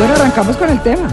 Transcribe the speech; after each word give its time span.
Bueno, 0.00 0.14
arrancamos 0.14 0.56
con 0.56 0.70
el 0.70 0.80
tema. 0.80 1.08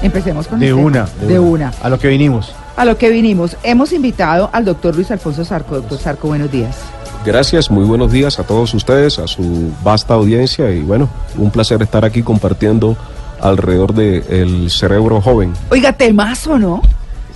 Empecemos 0.00 0.46
con 0.48 0.60
De 0.60 0.68
el 0.68 0.72
una, 0.72 1.04
tema. 1.04 1.30
De 1.30 1.38
una. 1.38 1.72
A 1.82 1.90
lo 1.90 1.98
que 1.98 2.08
vinimos. 2.08 2.54
A 2.74 2.86
lo 2.86 2.96
que 2.96 3.10
vinimos. 3.10 3.54
Hemos 3.62 3.92
invitado 3.92 4.48
al 4.54 4.64
doctor 4.64 4.96
Luis 4.96 5.10
Alfonso 5.10 5.44
Sarco. 5.44 5.74
Doctor 5.74 5.98
Sarco, 5.98 6.28
buenos 6.28 6.50
días. 6.50 6.78
Gracias, 7.26 7.70
muy 7.70 7.84
buenos 7.84 8.10
días 8.10 8.38
a 8.38 8.44
todos 8.44 8.72
ustedes, 8.72 9.18
a 9.18 9.26
su 9.26 9.70
vasta 9.84 10.14
audiencia 10.14 10.70
y 10.70 10.80
bueno, 10.80 11.10
un 11.36 11.50
placer 11.50 11.82
estar 11.82 12.02
aquí 12.06 12.22
compartiendo 12.22 12.96
alrededor 13.42 13.92
del 13.92 14.70
cerebro 14.70 15.20
joven. 15.20 15.52
Oiga, 15.68 15.92
temazo, 15.92 16.58
¿no? 16.58 16.80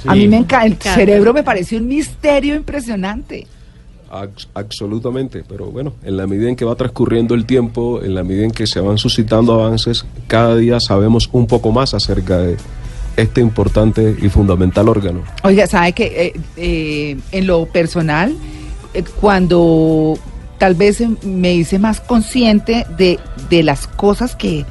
Sí. 0.02 0.09
A 0.09 0.14
mí 0.14 0.27
me 0.27 0.39
encanta. 0.39 0.89
El 0.89 0.95
cerebro 0.95 1.34
me 1.34 1.43
parece 1.43 1.77
un 1.77 1.86
misterio 1.86 2.55
impresionante. 2.55 3.46
Abs- 4.11 4.48
absolutamente, 4.55 5.43
pero 5.48 5.66
bueno, 5.66 5.95
en 6.04 6.16
la 6.16 6.27
medida 6.27 6.48
en 6.48 6.57
que 6.57 6.64
va 6.64 6.75
transcurriendo 6.77 7.34
el 7.34 7.46
tiempo, 7.46 8.03
en 8.03 8.14
la 8.14 8.23
medida 8.23 8.45
en 8.45 8.50
que 8.53 8.66
se 8.66 8.80
van 8.80 8.96
suscitando 8.98 9.54
avances, 9.54 10.04
cada 10.29 10.57
día 10.57 10.79
sabemos 10.80 11.29
un 11.32 11.46
poco 11.46 11.73
más 11.73 11.95
acerca 11.95 12.39
de 12.39 12.57
este 13.17 13.40
importante 13.40 14.17
y 14.21 14.29
fundamental 14.29 14.89
órgano. 14.89 15.22
Oiga, 15.43 15.67
¿sabe 15.67 15.93
que 15.93 16.04
eh, 16.04 16.40
eh, 16.57 17.17
en 17.32 17.46
lo 17.46 17.67
personal, 17.67 18.35
eh, 18.93 19.03
cuando 19.21 20.18
tal 20.59 20.75
vez 20.75 21.03
me 21.25 21.54
hice 21.54 21.79
más 21.79 22.00
consciente 22.00 22.86
de, 22.96 23.18
de 23.50 23.62
las 23.62 23.86
cosas 23.86 24.36
que, 24.36 24.64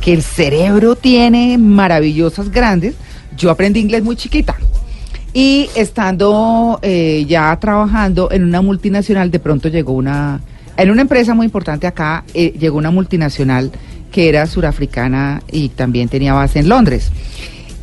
que 0.00 0.12
el 0.12 0.22
cerebro 0.22 0.96
tiene 0.96 1.56
maravillosas, 1.58 2.50
grandes, 2.50 2.94
yo 3.36 3.50
aprendí 3.50 3.80
inglés 3.80 4.02
muy 4.02 4.16
chiquita. 4.16 4.56
Y 5.32 5.70
estando 5.76 6.80
eh, 6.82 7.24
ya 7.28 7.56
trabajando 7.60 8.30
en 8.32 8.44
una 8.44 8.62
multinacional, 8.62 9.30
de 9.30 9.38
pronto 9.38 9.68
llegó 9.68 9.92
una, 9.92 10.40
en 10.76 10.90
una 10.90 11.02
empresa 11.02 11.34
muy 11.34 11.46
importante 11.46 11.86
acá, 11.86 12.24
eh, 12.34 12.52
llegó 12.58 12.78
una 12.78 12.90
multinacional 12.90 13.70
que 14.10 14.28
era 14.28 14.46
surafricana 14.46 15.42
y 15.50 15.68
también 15.68 16.08
tenía 16.08 16.32
base 16.32 16.58
en 16.58 16.68
Londres. 16.68 17.12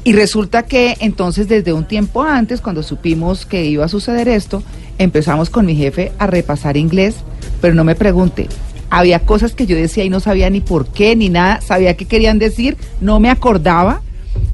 Y 0.04 0.14
resulta 0.14 0.64
que 0.64 0.96
entonces 1.00 1.48
desde 1.48 1.74
un 1.74 1.86
tiempo 1.86 2.24
antes, 2.24 2.62
cuando 2.62 2.84
supimos 2.84 3.46
que 3.46 3.66
iba 3.66 3.86
a 3.86 3.90
suceder 3.90 4.28
esto, 4.28 4.64
empezamos 4.98 5.50
con 5.50 5.66
mi 5.66 5.76
jefe 5.76 6.12
a 6.18 6.28
repasar 6.28 6.78
inglés, 6.78 7.16
pero 7.62 7.74
no 7.74 7.84
me 7.84 7.96
pregunte. 7.96 8.48
Había 8.90 9.20
cosas 9.20 9.54
que 9.54 9.66
yo 9.66 9.76
decía 9.76 10.06
y 10.06 10.10
no 10.10 10.22
sabía 10.22 10.50
ni 10.50 10.62
por 10.62 10.88
qué 10.88 11.16
ni 11.16 11.28
nada, 11.28 11.60
sabía 11.60 11.98
qué 11.98 12.06
querían 12.06 12.40
decir, 12.40 12.78
no 13.02 13.20
me 13.20 13.30
acordaba, 13.30 14.02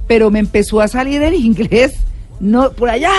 pero 0.07 0.31
me 0.31 0.39
empezó 0.39 0.81
a 0.81 0.87
salir 0.87 1.21
el 1.21 1.35
inglés, 1.45 1.93
no 2.43 2.71
por 2.71 2.89
allá, 2.89 3.11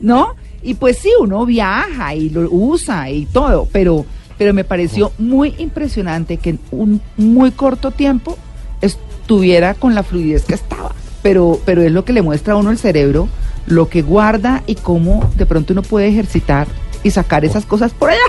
¿no? 0.00 0.34
Y 0.62 0.74
pues 0.74 0.98
sí, 0.98 1.10
uno 1.20 1.44
viaja 1.44 2.14
y 2.14 2.30
lo 2.30 2.48
usa 2.50 3.10
y 3.10 3.26
todo, 3.26 3.68
pero 3.70 4.06
pero 4.38 4.54
me 4.54 4.64
pareció 4.64 5.12
muy 5.18 5.54
impresionante 5.58 6.36
que 6.36 6.50
en 6.50 6.60
un 6.70 7.02
muy 7.16 7.50
corto 7.50 7.90
tiempo 7.90 8.38
estuviera 8.80 9.74
con 9.74 9.96
la 9.96 10.04
fluidez 10.04 10.44
que 10.44 10.54
estaba. 10.54 10.92
Pero, 11.22 11.60
pero 11.64 11.82
es 11.82 11.90
lo 11.90 12.04
que 12.04 12.12
le 12.12 12.22
muestra 12.22 12.54
a 12.54 12.56
uno 12.56 12.70
el 12.70 12.78
cerebro, 12.78 13.28
lo 13.66 13.88
que 13.88 14.02
guarda 14.02 14.62
y 14.66 14.76
cómo 14.76 15.28
de 15.36 15.44
pronto 15.44 15.72
uno 15.72 15.82
puede 15.82 16.06
ejercitar 16.06 16.68
y 17.02 17.10
sacar 17.10 17.44
esas 17.44 17.66
cosas 17.66 17.92
por 17.92 18.10
allá 18.10 18.20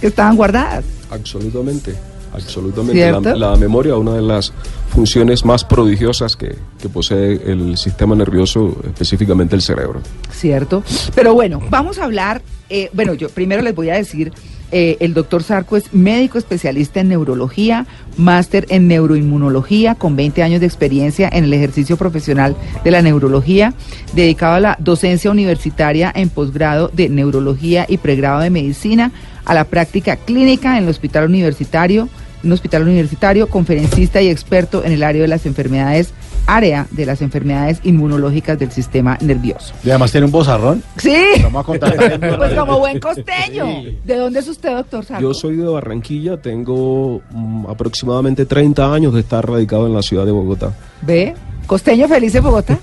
que 0.00 0.06
estaban 0.06 0.36
guardadas. 0.36 0.84
Absolutamente, 1.10 1.94
absolutamente. 2.32 3.36
La 3.36 3.56
memoria, 3.56 3.96
una 3.96 4.14
de 4.14 4.22
las 4.22 4.52
funciones 4.90 5.44
más 5.44 5.64
prodigiosas 5.64 6.36
que, 6.36 6.56
que 6.80 6.88
posee 6.88 7.40
el 7.46 7.76
sistema 7.76 8.14
nervioso, 8.14 8.76
específicamente 8.84 9.54
el 9.54 9.62
cerebro. 9.62 10.00
¿Cierto? 10.32 10.82
Pero 11.14 11.34
bueno, 11.34 11.60
vamos 11.70 11.98
a 11.98 12.04
hablar, 12.04 12.42
eh, 12.68 12.90
bueno, 12.92 13.14
yo 13.14 13.28
primero 13.28 13.62
les 13.62 13.74
voy 13.74 13.90
a 13.90 13.94
decir, 13.94 14.32
eh, 14.72 14.96
el 15.00 15.14
doctor 15.14 15.42
Sarco 15.42 15.76
es 15.76 15.92
médico 15.92 16.38
especialista 16.38 17.00
en 17.00 17.08
neurología, 17.08 17.86
máster 18.16 18.66
en 18.68 18.86
neuroinmunología, 18.86 19.96
con 19.96 20.14
20 20.14 20.42
años 20.42 20.60
de 20.60 20.66
experiencia 20.66 21.28
en 21.32 21.44
el 21.44 21.52
ejercicio 21.52 21.96
profesional 21.96 22.56
de 22.84 22.90
la 22.90 23.02
neurología, 23.02 23.74
dedicado 24.12 24.54
a 24.54 24.60
la 24.60 24.76
docencia 24.78 25.30
universitaria 25.30 26.12
en 26.14 26.28
posgrado 26.28 26.88
de 26.88 27.08
neurología 27.08 27.84
y 27.88 27.98
pregrado 27.98 28.40
de 28.40 28.50
medicina, 28.50 29.10
a 29.44 29.54
la 29.54 29.64
práctica 29.64 30.16
clínica 30.16 30.76
en 30.76 30.84
el 30.84 30.90
hospital 30.90 31.28
universitario, 31.28 32.08
un 32.42 32.52
hospital 32.52 32.82
universitario, 32.82 33.48
conferencista 33.48 34.20
y 34.22 34.28
experto 34.28 34.84
en 34.84 34.92
el 34.92 35.02
área 35.02 35.22
de 35.22 35.28
las 35.28 35.46
enfermedades, 35.46 36.12
área 36.46 36.86
de 36.90 37.06
las 37.06 37.22
enfermedades 37.22 37.80
inmunológicas 37.84 38.58
del 38.58 38.70
sistema 38.72 39.18
nervioso. 39.20 39.74
Y 39.84 39.90
además 39.90 40.10
tiene 40.10 40.26
un 40.26 40.32
bozarrón. 40.32 40.82
Sí, 40.96 41.16
Vamos 41.42 41.62
a 41.62 41.66
contar. 41.66 42.20
pues 42.38 42.54
como 42.54 42.78
buen 42.78 42.98
costeño. 43.00 43.66
¿De 44.04 44.16
dónde 44.16 44.40
es 44.40 44.48
usted, 44.48 44.70
doctor 44.74 45.04
Sarco? 45.04 45.22
Yo 45.22 45.34
soy 45.34 45.56
de 45.56 45.66
Barranquilla, 45.66 46.40
tengo 46.40 47.22
mm, 47.30 47.66
aproximadamente 47.66 48.46
30 48.46 48.92
años 48.92 49.14
de 49.14 49.20
estar 49.20 49.48
radicado 49.48 49.86
en 49.86 49.94
la 49.94 50.02
ciudad 50.02 50.24
de 50.24 50.32
Bogotá. 50.32 50.74
¿Ve? 51.02 51.34
Costeño 51.66 52.08
feliz 52.08 52.34
en 52.34 52.42
Bogotá, 52.42 52.80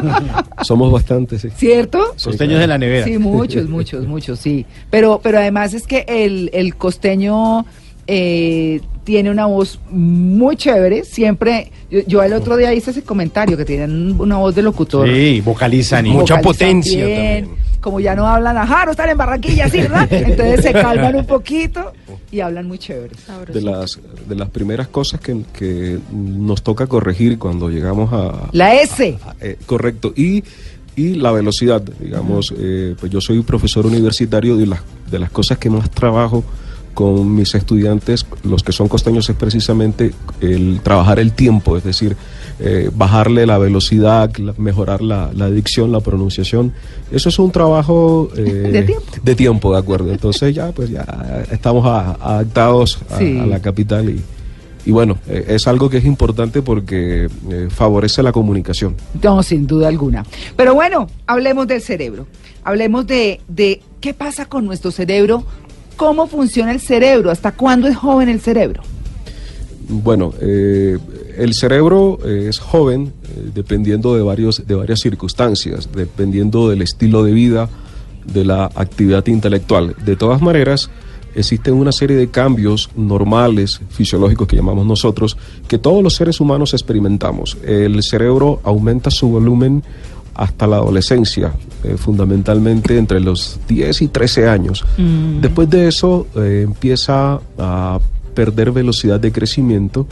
Somos 0.62 0.90
bastantes, 0.90 1.42
sí. 1.42 1.50
¿cierto? 1.54 2.16
Costeños 2.22 2.58
de 2.58 2.66
la 2.66 2.78
nevera. 2.78 3.04
Sí, 3.04 3.16
muchos, 3.16 3.68
muchos, 3.68 4.08
muchos, 4.08 4.40
sí. 4.40 4.66
Pero, 4.90 5.20
pero 5.22 5.38
además 5.38 5.72
es 5.72 5.86
que 5.86 6.04
el, 6.08 6.50
el 6.52 6.74
costeño 6.74 7.64
eh, 8.06 8.80
tiene 9.04 9.30
una 9.30 9.46
voz 9.46 9.78
muy 9.90 10.56
chévere. 10.56 11.04
Siempre, 11.04 11.70
yo, 11.90 12.00
yo 12.06 12.22
el 12.22 12.32
otro 12.32 12.56
día 12.56 12.72
hice 12.72 12.90
ese 12.90 13.02
comentario 13.02 13.56
que 13.56 13.64
tienen 13.64 14.18
una 14.20 14.36
voz 14.38 14.54
de 14.54 14.62
locutor. 14.62 15.06
Sí, 15.08 15.40
vocalizan 15.40 16.06
y 16.06 16.10
Mucha 16.10 16.36
vocalizan 16.36 16.42
potencia 16.42 17.06
bien, 17.06 17.44
también. 17.44 17.64
Como 17.80 18.00
ya 18.00 18.14
no 18.14 18.26
hablan, 18.26 18.56
ajá, 18.56 18.86
no 18.86 18.92
están 18.92 19.10
en 19.10 19.18
Barranquilla, 19.18 19.68
¿sí, 19.68 19.78
verdad? 19.82 20.08
Entonces 20.10 20.62
se 20.62 20.72
calman 20.72 21.14
un 21.16 21.26
poquito 21.26 21.92
y 22.32 22.40
hablan 22.40 22.66
muy 22.66 22.78
chévere. 22.78 23.12
De 23.52 23.60
las, 23.60 24.00
de 24.26 24.34
las 24.34 24.48
primeras 24.48 24.88
cosas 24.88 25.20
que, 25.20 25.42
que 25.52 25.98
nos 26.10 26.62
toca 26.62 26.86
corregir 26.86 27.38
cuando 27.38 27.68
llegamos 27.68 28.10
a... 28.12 28.48
La 28.52 28.74
S. 28.80 29.18
a- 29.26 29.34
eh, 29.42 29.58
correcto. 29.66 30.14
Y, 30.16 30.42
y 30.96 31.16
la 31.16 31.30
velocidad, 31.30 31.82
digamos, 31.82 32.54
eh, 32.56 32.94
pues 32.98 33.12
yo 33.12 33.20
soy 33.20 33.42
profesor 33.42 33.84
universitario 33.84 34.58
y 34.58 34.64
las, 34.64 34.80
de 35.10 35.18
las 35.18 35.30
cosas 35.30 35.58
que 35.58 35.68
más 35.68 35.90
trabajo 35.90 36.42
con 36.94 37.34
mis 37.34 37.54
estudiantes, 37.54 38.24
los 38.44 38.62
que 38.62 38.72
son 38.72 38.88
costeños, 38.88 39.28
es 39.28 39.36
precisamente 39.36 40.12
el 40.40 40.80
trabajar 40.82 41.18
el 41.18 41.32
tiempo, 41.32 41.76
es 41.76 41.84
decir, 41.84 42.16
eh, 42.60 42.88
bajarle 42.94 43.46
la 43.46 43.58
velocidad, 43.58 44.30
la- 44.36 44.54
mejorar 44.58 45.02
la, 45.02 45.30
la 45.34 45.50
dicción, 45.50 45.90
la 45.90 46.00
pronunciación. 46.00 46.72
Eso 47.10 47.28
es 47.28 47.38
un 47.40 47.50
trabajo 47.50 48.28
eh, 48.36 48.40
De 48.42 48.82
tiempo. 48.84 49.04
de 49.22 49.34
tiempo, 49.34 49.72
de 49.72 49.78
acuerdo. 49.78 50.12
Entonces 50.12 50.54
ya, 50.54 50.70
pues 50.72 50.88
ya 50.90 51.04
estamos 51.50 51.84
a- 51.84 52.12
adaptados 52.12 52.98
a, 53.10 53.18
Sí. 53.18 53.38
a 53.38 53.46
la 53.46 53.60
capital 53.60 54.08
y, 54.08 54.20
y 54.86 54.92
bueno, 54.92 55.18
eh, 55.28 55.46
es 55.48 55.66
algo 55.66 55.90
que 55.90 55.96
es 55.98 56.04
importante 56.04 56.62
porque 56.62 57.28
favorece 57.70 58.22
la 58.22 58.30
comunicación. 58.32 58.94
No, 59.22 59.42
sin 59.42 59.66
duda 59.66 59.88
alguna. 59.88 60.24
Pero 60.56 60.74
bueno, 60.74 61.08
hablemos 61.26 61.66
del 61.66 61.80
cerebro. 61.80 62.26
Hablemos 62.62 63.06
de, 63.06 63.40
de 63.48 63.82
qué 64.00 64.14
pasa 64.14 64.46
con 64.46 64.64
nuestro 64.64 64.90
cerebro, 64.90 65.44
cómo 65.96 66.26
funciona 66.26 66.72
el 66.72 66.80
cerebro, 66.80 67.30
hasta 67.30 67.52
cuándo 67.52 67.88
es 67.88 67.96
joven 67.96 68.28
el 68.28 68.40
cerebro. 68.40 68.82
Bueno, 69.88 70.32
eh, 70.40 70.98
el 71.36 71.54
cerebro 71.54 72.18
eh, 72.24 72.46
es 72.48 72.58
joven 72.58 73.12
eh, 73.22 73.50
dependiendo 73.54 74.16
de, 74.16 74.22
varios, 74.22 74.66
de 74.66 74.74
varias 74.74 75.00
circunstancias, 75.00 75.88
dependiendo 75.94 76.70
del 76.70 76.82
estilo 76.82 77.22
de 77.22 77.32
vida, 77.32 77.68
de 78.24 78.44
la 78.44 78.64
actividad 78.74 79.26
intelectual. 79.26 79.94
De 80.04 80.16
todas 80.16 80.40
maneras, 80.40 80.90
existen 81.34 81.74
una 81.74 81.92
serie 81.92 82.16
de 82.16 82.28
cambios 82.28 82.88
normales, 82.96 83.80
fisiológicos 83.90 84.48
que 84.48 84.56
llamamos 84.56 84.86
nosotros, 84.86 85.36
que 85.68 85.76
todos 85.76 86.02
los 86.02 86.14
seres 86.14 86.40
humanos 86.40 86.72
experimentamos. 86.72 87.58
El 87.62 88.02
cerebro 88.02 88.60
aumenta 88.64 89.10
su 89.10 89.28
volumen 89.28 89.82
hasta 90.34 90.66
la 90.66 90.76
adolescencia, 90.76 91.54
eh, 91.84 91.96
fundamentalmente 91.96 92.98
entre 92.98 93.20
los 93.20 93.58
10 93.68 94.02
y 94.02 94.08
13 94.08 94.48
años. 94.48 94.84
Después 95.40 95.70
de 95.70 95.88
eso 95.88 96.26
eh, 96.36 96.62
empieza 96.64 97.40
a 97.58 98.00
perder 98.34 98.72
velocidad 98.72 99.20
de 99.20 99.32
crecimiento. 99.32 100.06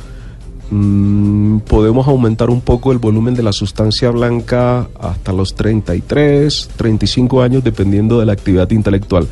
Mm, 0.71 1.59
podemos 1.61 2.09
aumentar 2.09 2.49
un 2.49 2.63
poco 2.63 2.93
el 2.93 2.99
volumen 2.99 3.35
de 3.35 3.43
la 3.43 3.53
sustancia 3.53 4.11
blanca 4.11 4.89
hasta 4.99 5.33
los 5.33 5.55
33, 5.55 6.71
35 6.77 7.43
años, 7.43 7.65
dependiendo 7.65 8.21
de 8.21 8.27
la 8.27 8.33
actividad 8.33 8.71
intelectual. 8.71 9.27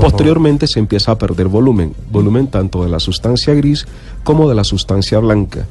Posteriormente 0.00 0.66
se 0.66 0.78
empieza 0.78 1.12
a 1.12 1.18
perder 1.18 1.48
volumen, 1.48 1.92
volumen 2.10 2.46
tanto 2.46 2.82
de 2.82 2.88
la 2.88 3.00
sustancia 3.00 3.52
gris 3.54 3.86
como 4.24 4.48
de 4.48 4.54
la 4.54 4.64
sustancia 4.64 5.18
blanca. 5.18 5.66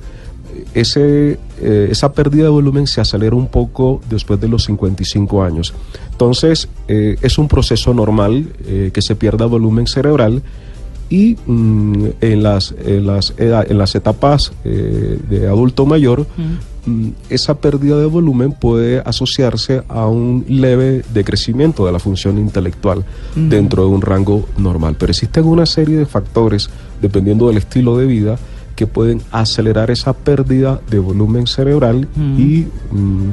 Ese, 0.73 1.39
eh, 1.61 1.87
esa 1.89 2.13
pérdida 2.13 2.43
de 2.43 2.49
volumen 2.49 2.87
se 2.87 3.01
acelera 3.01 3.35
un 3.35 3.47
poco 3.47 4.01
después 4.09 4.39
de 4.39 4.47
los 4.47 4.65
55 4.65 5.43
años. 5.43 5.73
Entonces, 6.11 6.69
eh, 6.87 7.17
es 7.21 7.37
un 7.37 7.47
proceso 7.47 7.93
normal 7.93 8.53
eh, 8.65 8.91
que 8.93 9.01
se 9.01 9.15
pierda 9.15 9.45
volumen 9.45 9.87
cerebral 9.87 10.43
y 11.09 11.37
mm, 11.45 12.05
en, 12.21 12.43
las, 12.43 12.73
en, 12.83 13.05
las 13.05 13.33
en 13.37 13.77
las 13.77 13.95
etapas 13.95 14.53
de 14.63 15.47
adulto 15.47 15.85
mayor, 15.85 16.25
mm, 16.85 17.09
esa 17.29 17.55
pérdida 17.59 17.99
de 17.99 18.07
volumen 18.07 18.53
puede 18.53 18.99
asociarse 18.99 19.83
a 19.87 20.07
un 20.07 20.45
leve 20.47 21.03
decrecimiento 21.13 21.85
de 21.85 21.91
la 21.91 21.99
función 21.99 22.37
intelectual 22.39 23.05
dentro 23.35 23.83
de 23.83 23.89
un 23.89 24.01
rango 24.01 24.47
normal. 24.57 24.95
Pero 24.97 25.11
existen 25.11 25.45
una 25.45 25.65
serie 25.65 25.97
de 25.97 26.05
factores, 26.05 26.69
dependiendo 27.01 27.47
del 27.47 27.57
estilo 27.57 27.97
de 27.97 28.07
vida, 28.07 28.39
que 28.75 28.87
pueden 28.87 29.21
acelerar 29.31 29.89
esa 29.91 30.13
pérdida 30.13 30.79
de 30.89 30.99
volumen 30.99 31.47
cerebral 31.47 32.07
Mm. 32.15 32.39
y 32.39 32.67
mm, 32.91 33.29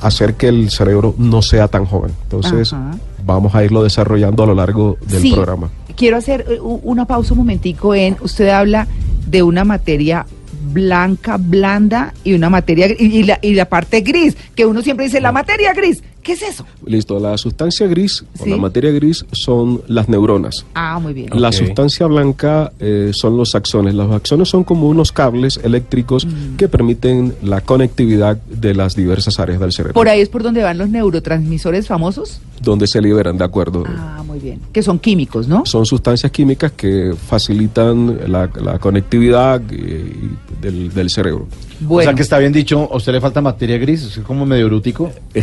hacer 0.00 0.34
que 0.34 0.48
el 0.48 0.70
cerebro 0.70 1.14
no 1.18 1.42
sea 1.42 1.68
tan 1.68 1.84
joven. 1.86 2.12
Entonces, 2.24 2.72
Ajá. 2.72 2.90
vamos 3.24 3.54
a 3.54 3.64
irlo 3.64 3.82
desarrollando 3.82 4.42
a 4.42 4.46
lo 4.46 4.54
largo 4.54 4.96
del 5.06 5.22
Sí, 5.22 5.32
programa. 5.32 5.70
Quiero 5.96 6.16
hacer 6.16 6.44
eh, 6.48 6.58
una 6.60 7.04
pausa 7.06 7.34
un 7.34 7.38
momentico 7.38 7.94
en, 7.94 8.16
usted 8.20 8.48
habla 8.48 8.86
de 9.26 9.42
una 9.42 9.64
materia 9.64 10.26
blanca, 10.72 11.36
blanda 11.38 12.14
y 12.24 12.34
una 12.34 12.48
materia 12.48 12.86
y 12.98 13.22
la, 13.24 13.38
y 13.42 13.54
la 13.54 13.66
parte 13.68 14.00
gris, 14.00 14.36
que 14.54 14.64
uno 14.66 14.80
siempre 14.82 15.06
dice 15.06 15.20
la 15.20 15.32
materia 15.32 15.72
gris. 15.74 16.02
¿Qué 16.22 16.32
es 16.32 16.42
eso? 16.42 16.64
Listo, 16.86 17.18
la 17.18 17.36
sustancia 17.36 17.86
gris 17.88 18.24
o 18.38 18.46
la 18.46 18.56
materia 18.56 18.92
gris 18.92 19.24
son 19.32 19.82
las 19.88 20.08
neuronas. 20.08 20.64
Ah, 20.74 20.98
muy 21.00 21.12
bien. 21.12 21.28
La 21.34 21.50
sustancia 21.50 22.06
blanca 22.06 22.72
eh, 22.78 23.10
son 23.12 23.36
los 23.36 23.54
axones. 23.56 23.94
Los 23.94 24.12
axones 24.12 24.48
son 24.48 24.62
como 24.62 24.88
unos 24.88 25.10
cables 25.12 25.58
eléctricos 25.62 26.24
Mm. 26.26 26.56
que 26.56 26.68
permiten 26.68 27.34
la 27.42 27.60
conectividad 27.60 28.36
de 28.36 28.74
las 28.74 28.94
diversas 28.94 29.38
áreas 29.40 29.58
del 29.60 29.72
cerebro, 29.72 29.94
Por 29.94 30.08
ahí 30.08 30.20
es 30.20 30.28
por 30.28 30.42
donde 30.42 30.62
van 30.62 30.78
los 30.78 30.88
neurotransmisores 30.90 31.86
famosos. 31.88 32.40
Donde 32.62 32.86
se 32.86 33.00
liberan, 33.00 33.36
¿de 33.38 33.44
acuerdo? 33.44 33.84
Ah, 33.86 34.22
muy 34.26 34.38
bien. 34.38 34.60
Que 34.72 34.82
son 34.82 34.98
químicos, 34.98 35.48
¿no? 35.48 35.64
Son 35.66 35.84
sustancias 35.86 36.30
químicas 36.32 36.72
que 36.72 37.14
facilitan 37.28 38.30
la, 38.30 38.48
la 38.62 38.78
conectividad 38.78 39.60
eh, 39.70 40.12
del, 40.60 40.92
del 40.94 41.10
cerebro. 41.10 41.46
O 41.82 41.86
Bueno, 41.86 42.10
sea 42.10 42.14
que 42.14 42.22
está 42.22 42.38
bien 42.38 42.52
dicho, 42.52 42.88
a 42.92 42.96
usted 42.96 43.12
le 43.12 43.20
falta 43.20 43.40
materia 43.40 43.76
gris, 43.78 44.02
es 44.04 44.18
como 44.20 44.46
medio 44.46 44.66
brútico. 44.66 45.10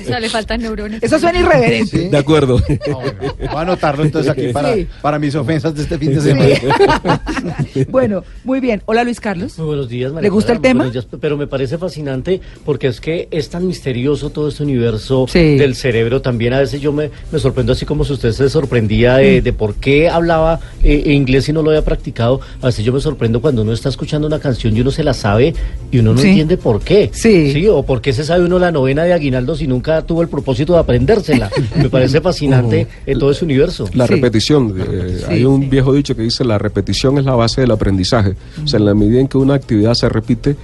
O 0.00 0.04
sea, 0.08 0.20
le 0.20 0.28
faltan 0.28 0.60
neuronas. 0.62 1.02
eso 1.02 1.18
suena 1.18 1.40
irreverente. 1.40 2.04
Sí. 2.04 2.08
De 2.08 2.16
acuerdo. 2.18 2.58
Ah, 2.68 2.92
bueno. 2.94 3.34
Voy 3.38 3.48
a 3.48 3.60
anotarlo 3.60 4.04
entonces 4.04 4.30
aquí 4.30 4.48
para, 4.52 4.74
Sí. 4.74 4.86
para 5.02 5.18
mis 5.18 5.34
ofensas 5.34 5.74
de 5.74 5.82
este 5.82 5.98
fin 5.98 6.14
de 6.14 6.20
Sí. 6.20 6.28
semana. 6.28 7.20
bueno, 7.90 8.22
muy 8.44 8.60
bien. 8.60 8.82
Hola 8.86 9.04
Luis 9.04 9.20
Carlos. 9.20 9.58
Muy 9.58 9.66
buenos 9.66 9.88
días, 9.88 10.12
María 10.12 10.22
¿Le 10.28 10.30
gusta 10.30 10.52
Clara, 10.52 10.56
el 10.56 10.62
tema? 10.62 10.90
días, 10.90 11.06
pero 11.20 11.36
me 11.36 11.46
parece 11.46 11.78
fascinante 11.78 12.40
porque 12.64 12.86
es 12.88 13.00
que 13.00 13.28
es 13.30 13.48
tan 13.50 13.66
misterioso 13.66 14.30
todo 14.30 14.48
este 14.48 14.62
universo 14.62 15.07
Sí. 15.28 15.56
del 15.56 15.74
cerebro. 15.74 16.20
También 16.22 16.52
a 16.52 16.60
veces 16.60 16.80
yo 16.80 16.92
me, 16.92 17.10
me 17.32 17.38
sorprendo 17.38 17.72
así 17.72 17.84
como 17.86 18.04
si 18.04 18.12
usted 18.12 18.32
se 18.32 18.48
sorprendía 18.50 19.14
Mm. 19.18 19.20
de, 19.22 19.42
de 19.42 19.52
por 19.52 19.74
qué 19.74 20.08
hablaba 20.08 20.60
eh, 20.82 21.12
inglés 21.14 21.48
y 21.48 21.52
no 21.52 21.62
lo 21.62 21.70
había 21.70 21.82
practicado. 21.82 22.40
A 22.62 22.66
veces 22.66 22.84
yo 22.84 22.92
me 22.92 23.00
sorprendo 23.00 23.40
cuando 23.40 23.62
uno 23.62 23.72
está 23.72 23.88
escuchando 23.88 24.26
una 24.26 24.38
canción 24.38 24.76
y 24.76 24.80
uno 24.80 24.90
se 24.90 25.02
la 25.04 25.14
sabe 25.14 25.54
y 25.90 25.98
uno 25.98 26.14
no 26.14 26.20
Sí. 26.20 26.28
entiende 26.28 26.56
por 26.56 26.80
qué. 26.80 27.10
Sí. 27.12 27.66
O 27.68 27.82
por 27.84 28.00
qué 28.00 28.12
se 28.12 28.24
sabe 28.24 28.44
uno 28.44 28.58
la 28.58 28.70
novena 28.70 29.04
de 29.04 29.12
Aguinaldo 29.12 29.56
si 29.56 29.66
nunca 29.66 30.02
tuvo 30.02 30.22
el 30.22 30.28
propósito 30.28 30.74
de 30.74 30.80
aprendérsela. 30.80 31.50
me 31.76 31.88
parece 31.88 32.20
fascinante 32.20 32.86
en 33.06 33.18
todo 33.18 33.30
ese 33.30 33.44
universo. 33.44 33.88
La 33.94 34.06
Sí. 34.06 34.14
repetición. 34.14 34.74
eh, 34.78 35.16
Sí, 35.18 35.24
hay 35.28 35.44
un 35.44 35.62
sí. 35.62 35.68
viejo 35.68 35.92
dicho 35.92 36.14
que 36.14 36.22
dice 36.22 36.44
la 36.44 36.58
repetición 36.58 37.18
es 37.18 37.24
la 37.24 37.34
base 37.34 37.60
del 37.60 37.70
aprendizaje. 37.70 38.34
O 38.62 38.66
sea, 38.66 38.78
en 38.78 38.84
la 38.86 38.94
medida 38.94 39.20
en 39.20 39.28
que 39.28 39.38
una 39.38 39.54
actividad 39.54 39.94
se 39.94 40.08
repite, 40.08 40.56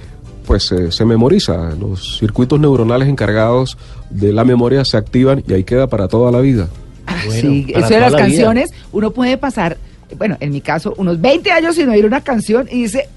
pues 0.45 0.71
eh, 0.71 0.91
se 0.91 1.05
memoriza. 1.05 1.71
Los 1.79 2.19
circuitos 2.19 2.59
neuronales 2.59 3.07
encargados 3.07 3.77
de 4.09 4.31
la 4.31 4.43
memoria 4.43 4.85
se 4.85 4.97
activan 4.97 5.43
y 5.47 5.53
ahí 5.53 5.63
queda 5.63 5.87
para 5.87 6.07
toda 6.07 6.31
la 6.31 6.39
vida. 6.39 6.67
Ah, 7.07 7.15
Bueno, 7.25 7.41
sí, 7.41 7.65
eso 7.69 7.87
de 7.89 7.99
las 7.99 8.11
la 8.11 8.17
vida. 8.17 8.17
canciones, 8.17 8.71
uno 8.91 9.11
puede 9.11 9.37
pasar, 9.37 9.77
bueno, 10.17 10.37
en 10.39 10.51
mi 10.51 10.61
caso, 10.61 10.93
unos 10.97 11.19
20 11.21 11.51
años 11.51 11.75
sin 11.75 11.89
oír 11.89 12.05
una 12.05 12.21
canción 12.21 12.67
y 12.71 12.83
dice, 12.83 13.09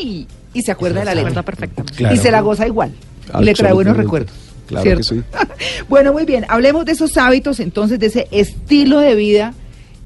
uy, 0.00 0.26
y 0.52 0.62
se 0.62 0.72
acuerda 0.72 1.00
de 1.00 1.06
la 1.06 1.14
letra. 1.14 1.42
perfectamente. 1.42 1.94
Claro. 1.96 2.14
Y 2.14 2.18
se 2.18 2.30
la 2.30 2.40
goza 2.40 2.66
igual. 2.66 2.92
Y 3.40 3.44
le 3.44 3.54
trae 3.54 3.72
buenos 3.72 3.96
recuerdos. 3.96 4.34
Claro 4.66 4.82
¿cierto? 4.82 4.98
que 5.00 5.04
sí. 5.04 5.22
bueno, 5.88 6.12
muy 6.12 6.24
bien. 6.24 6.44
Hablemos 6.48 6.84
de 6.84 6.92
esos 6.92 7.16
hábitos, 7.16 7.60
entonces, 7.60 7.98
de 8.00 8.06
ese 8.06 8.26
estilo 8.32 8.98
de 8.98 9.14
vida 9.14 9.54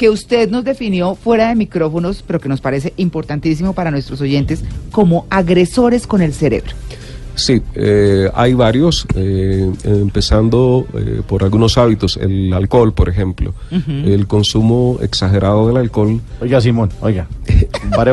que 0.00 0.08
usted 0.08 0.48
nos 0.48 0.64
definió 0.64 1.14
fuera 1.14 1.50
de 1.50 1.54
micrófonos, 1.54 2.24
pero 2.26 2.40
que 2.40 2.48
nos 2.48 2.62
parece 2.62 2.94
importantísimo 2.96 3.74
para 3.74 3.90
nuestros 3.90 4.22
oyentes, 4.22 4.64
como 4.90 5.26
agresores 5.28 6.06
con 6.06 6.22
el 6.22 6.32
cerebro. 6.32 6.72
Sí, 7.40 7.62
eh, 7.74 8.30
hay 8.34 8.52
varios, 8.54 9.06
eh, 9.14 9.70
empezando 9.84 10.86
eh, 10.94 11.22
por 11.26 11.42
algunos 11.42 11.78
hábitos, 11.78 12.16
el 12.18 12.52
alcohol, 12.52 12.92
por 12.92 13.08
ejemplo, 13.08 13.54
el 13.70 14.26
consumo 14.26 14.98
exagerado 15.00 15.66
del 15.68 15.78
alcohol. 15.78 16.20
Oiga, 16.40 16.60
Simón, 16.60 16.90
oiga. 17.00 17.26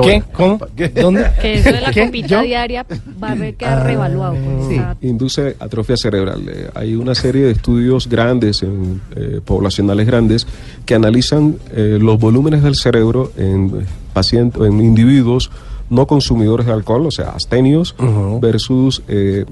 ¿Qué? 0.03 0.23
¿Cómo? 0.33 0.59
¿Qué? 0.75 0.87
¿Dónde? 0.95 1.25
Que 1.41 1.55
eso 1.55 1.71
de 1.71 1.81
la 1.81 1.91
¿Qué? 1.91 2.05
copita 2.05 2.27
¿Yo? 2.27 2.41
diaria 2.41 2.85
va 3.21 3.29
a 3.29 3.31
haber 3.33 3.55
quedar 3.55 3.85
revaluado. 3.85 4.35
pues, 4.35 4.67
Sí. 4.69 5.07
induce 5.07 5.55
atrofia 5.59 5.97
cerebral. 5.97 6.41
Eh, 6.47 6.69
hay 6.73 6.95
una 6.95 7.13
serie 7.15 7.43
de 7.43 7.51
estudios 7.51 8.07
grandes, 8.07 8.63
en, 8.63 9.01
eh, 9.15 9.41
poblacionales 9.43 10.07
grandes, 10.07 10.47
que 10.85 10.95
analizan 10.95 11.57
eh, 11.73 11.97
los 12.01 12.19
volúmenes 12.19 12.63
del 12.63 12.75
cerebro 12.75 13.31
en 13.37 13.85
pacientes, 14.13 14.61
en 14.61 14.81
individuos 14.81 15.51
no 15.89 16.05
consumidores 16.05 16.65
de 16.65 16.73
alcohol, 16.73 17.05
o 17.05 17.11
sea, 17.11 17.29
astenios, 17.29 17.95
Ujú. 17.99 18.39
versus 18.39 19.01
eh, 19.07 19.45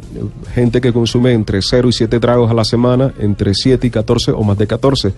gente 0.53 0.81
que 0.81 0.91
consume 0.91 1.33
entre 1.33 1.61
0 1.61 1.89
y 1.89 1.93
7 1.93 2.19
tragos 2.19 2.51
a 2.51 2.53
la 2.53 2.65
semana, 2.65 3.13
entre 3.19 3.53
7 3.53 3.87
y 3.87 3.89
14 3.89 4.31
o 4.31 4.43
más 4.43 4.57
de 4.57 4.67
14 4.67 5.13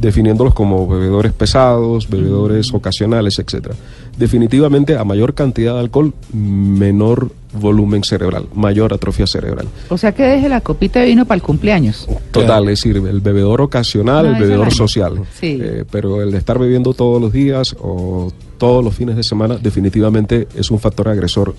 definiéndolos 0.00 0.54
como 0.54 0.86
bebedores 0.88 1.32
pesados, 1.32 2.08
bebedores 2.08 2.72
ocasionales, 2.72 3.38
etcétera. 3.38 3.74
Definitivamente, 4.16 4.96
a 4.96 5.04
mayor 5.04 5.34
cantidad 5.34 5.74
de 5.74 5.80
alcohol, 5.80 6.14
menor 6.32 7.30
volumen 7.52 8.04
cerebral, 8.04 8.46
mayor 8.54 8.94
atrofia 8.94 9.26
cerebral. 9.26 9.66
O 9.88 9.98
sea 9.98 10.12
que 10.12 10.22
deje 10.22 10.48
la 10.48 10.60
copita 10.60 11.00
de 11.00 11.06
vino 11.06 11.24
para 11.26 11.36
el 11.36 11.42
cumpleaños. 11.42 12.08
Total, 12.30 12.62
es 12.64 12.82
decir, 12.82 12.96
el 12.96 13.20
bebedor 13.20 13.60
ocasional, 13.60 14.26
el 14.26 14.34
bebedor 14.40 14.72
social. 14.72 15.20
Sí. 15.38 15.58
Eh, 15.60 15.84
pero 15.90 16.22
el 16.22 16.30
de 16.30 16.38
estar 16.38 16.58
bebiendo 16.58 16.94
todos 16.94 17.20
los 17.20 17.32
días 17.32 17.76
o 17.80 18.32
todos 18.58 18.84
los 18.84 18.94
fines 18.94 19.16
de 19.16 19.22
semana, 19.22 19.56
definitivamente 19.56 20.46
es 20.54 20.70
un 20.70 20.78
factor 20.78 21.08
agresor. 21.08 21.54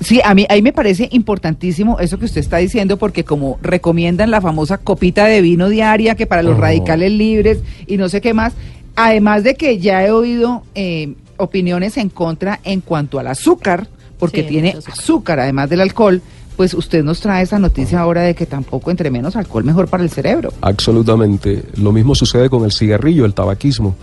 Sí, 0.00 0.20
a 0.24 0.34
mí 0.34 0.44
ahí 0.50 0.60
me 0.62 0.72
parece 0.72 1.08
importantísimo 1.12 1.98
eso 2.00 2.18
que 2.18 2.26
usted 2.26 2.40
está 2.40 2.58
diciendo 2.58 2.98
porque 2.98 3.24
como 3.24 3.58
recomiendan 3.62 4.30
la 4.30 4.40
famosa 4.40 4.78
copita 4.78 5.24
de 5.24 5.40
vino 5.40 5.68
diaria 5.68 6.14
que 6.16 6.26
para 6.26 6.42
los 6.42 6.56
Oh. 6.56 6.60
radicales 6.60 7.10
libres 7.12 7.58
y 7.86 7.96
no 7.96 8.08
sé 8.08 8.20
qué 8.20 8.34
más, 8.34 8.52
además 8.94 9.42
de 9.42 9.54
que 9.54 9.78
ya 9.78 10.04
he 10.04 10.10
oído 10.10 10.62
eh, 10.74 11.14
opiniones 11.38 11.96
en 11.96 12.08
contra 12.10 12.60
en 12.64 12.80
cuanto 12.82 13.18
al 13.18 13.26
azúcar, 13.28 13.88
porque 14.18 14.42
Sí, 14.42 14.48
tiene 14.48 14.68
azúcar. 14.70 14.92
azúcar 14.92 15.40
además 15.40 15.70
del 15.70 15.80
alcohol, 15.80 16.20
pues 16.56 16.72
usted 16.74 17.02
nos 17.04 17.20
trae 17.20 17.42
esa 17.42 17.58
noticia 17.58 18.00
ahora 18.00 18.22
de 18.22 18.34
que 18.34 18.46
tampoco 18.46 18.90
entre 18.90 19.10
menos 19.10 19.36
alcohol 19.36 19.64
mejor 19.64 19.88
para 19.88 20.02
el 20.02 20.10
cerebro. 20.10 20.52
Absolutamente. 20.62 21.62
Lo 21.76 21.92
mismo 21.92 22.14
sucede 22.14 22.48
con 22.48 22.64
el 22.64 22.72
cigarrillo, 22.72 23.24
el 23.26 23.34
tabaquismo. 23.34 23.94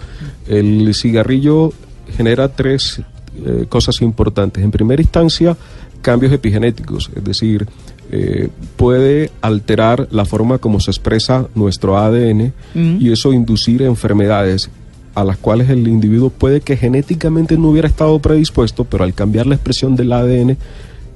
El 0.48 0.94
cigarrillo 0.94 1.72
genera 2.16 2.50
tres 2.50 3.02
eh, 3.46 3.66
cosas 3.70 4.02
importantes. 4.02 4.64
En 4.64 4.72
primera 4.72 5.02
instancia, 5.02 5.56
cambios 6.02 6.32
epigenéticos, 6.34 7.10
es 7.16 7.24
decir, 7.24 7.66
eh, 8.12 8.50
puede 8.76 9.32
alterar 9.42 10.08
la 10.12 10.26
forma 10.26 10.58
como 10.60 10.80
se 10.80 10.92
expresa 10.92 11.48
nuestro 11.56 11.98
ADN 11.98 12.52
Mm. 12.76 12.98
y 13.00 13.12
eso 13.12 13.34
inducir 13.34 13.82
enfermedades 13.82 14.70
a 15.16 15.24
las 15.24 15.38
cuales 15.38 15.70
el 15.70 15.88
individuo 15.88 16.30
puede 16.30 16.62
que 16.62 16.76
genéticamente 16.76 17.58
no 17.58 17.70
hubiera 17.70 17.88
estado 17.88 18.20
predispuesto, 18.20 18.84
pero 18.84 19.04
al 19.04 19.14
cambiar 19.14 19.46
la 19.48 19.56
expresión 19.56 19.96
del 19.96 20.12
ADN 20.12 20.58